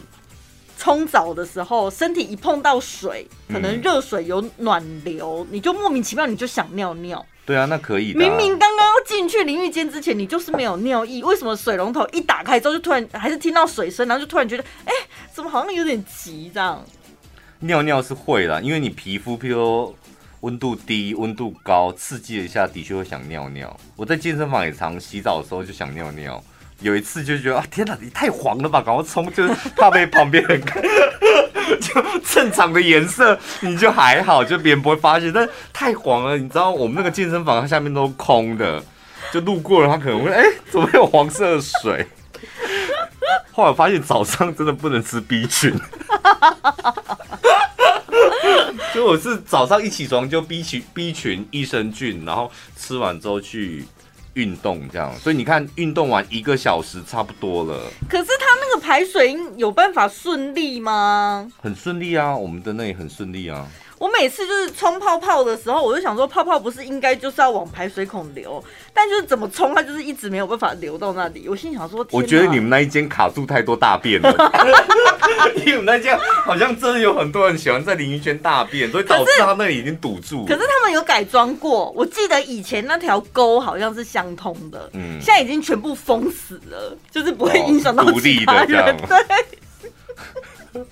[0.78, 7.22] 冲澡的时候，身体一碰到水，可能热水有暖流，你就莫名其妙你就想尿尿。
[7.44, 8.14] 对啊，那可以。
[8.14, 14.92] 明明刚刚进去淋浴间之前，你就是没有尿意，为什么水龙头一打开之后，就突然还是听到水声，然后就突然觉得，哎，
[15.30, 16.82] 怎么好像有点急这样？
[17.60, 19.94] 尿尿是会啦，因为你皮肤，譬如
[20.40, 23.74] 温度低、温度高，刺激了一下，的确会想尿尿。
[23.96, 26.42] 我在健身房也常洗澡的时候就想尿尿。
[26.80, 30.82] 有一次就觉得啊，天哪，你太黄了吧，赶快冲，就是怕被旁边人看。
[31.80, 35.32] 就正常的颜色，你就还好，就别人不会发现。
[35.32, 38.82] 但太黄了，你知道我们那个健身房它下面都空的，
[39.32, 42.06] 就路过了，他可能会哎、欸，怎么会有黄色的水？
[43.52, 45.72] 后来发现早上真的不能吃 B 群，
[48.94, 53.84] 就我是早上一起床就 B 群 B 群益生菌，然后吃完之后去。
[54.34, 57.80] 运动这样，所以你看，运动完一个小时差不多了。
[58.08, 61.48] 可是他那个排水有办法顺利吗？
[61.62, 63.64] 很顺利啊，我们的那也很顺利啊。
[63.98, 71.48] 我每次就是冲泡泡的时候，我就想说，泡泡不是应该就是要往排水孔流，但就是怎么冲，它就是一直没有办法流到那里。
[71.48, 74.30] 我心想说，我觉得你们那一间卡住太多大便了，
[75.56, 80.44] 因为我们那间好像真的有很多人喜欢在淋浴间大便，所以导致他那里已经堵住。
[80.44, 88.96] 可是他们有改装过，我记得以前那条沟好像是相通的，嗯，现在已经全部封死了，就是不会影响到其他人。
[90.72, 90.84] 对。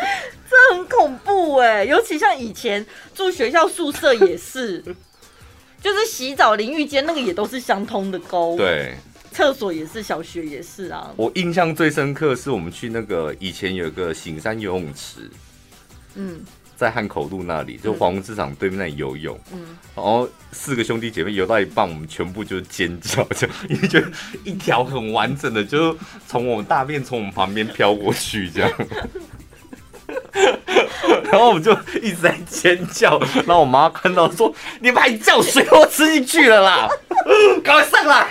[0.48, 2.84] 这很恐怖哎，尤其像以前
[3.14, 4.82] 住学校宿舍也是，
[5.80, 8.56] 就是洗澡淋浴间那个也都是相通的沟。
[8.56, 8.94] 对，
[9.30, 11.12] 厕所也是，小学也是啊。
[11.16, 15.30] 我印象最深刻是我们去那个以前有一个醒山游泳池，
[16.14, 16.40] 嗯，
[16.76, 24.10] 在汉口路那里，就黄鵠市场对面那里游泳，嗯，然后四个兄弟姐妹游到一半，我们全部就是尖叫，就因为觉得
[24.44, 25.96] 一条很完整的，就
[26.26, 28.72] 从我们大便从我们旁边飘过去这样。
[31.30, 31.72] 然后我们就
[32.02, 36.88] 一直在尖叫，然后我妈看到说：“你们还叫水，我吃进去了啦，
[37.64, 38.26] 赶快上来！”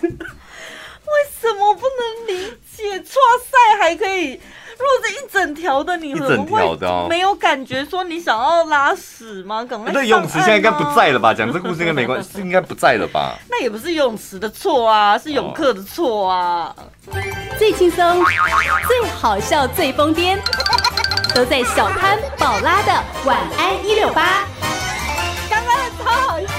[0.02, 2.98] 为什么不能理解？
[3.00, 6.60] 剉赛还可以，如果是一整条的，你会不会
[7.08, 7.82] 没有感觉？
[7.84, 9.64] 说你想要拉屎吗？
[9.64, 9.90] 赶快。
[9.92, 11.32] 那游泳池现在应该不在了吧？
[11.32, 13.38] 讲这故事应该没关系，是应该不在了吧？
[13.48, 16.74] 那也不是游泳池的错啊，是泳客的错啊。
[17.58, 18.22] 最轻松、
[18.86, 20.38] 最好笑、最疯癫。
[21.38, 22.92] 都在小潘宝拉的
[23.24, 24.44] 晚安一六八。
[25.48, 26.57] 刚刚超好。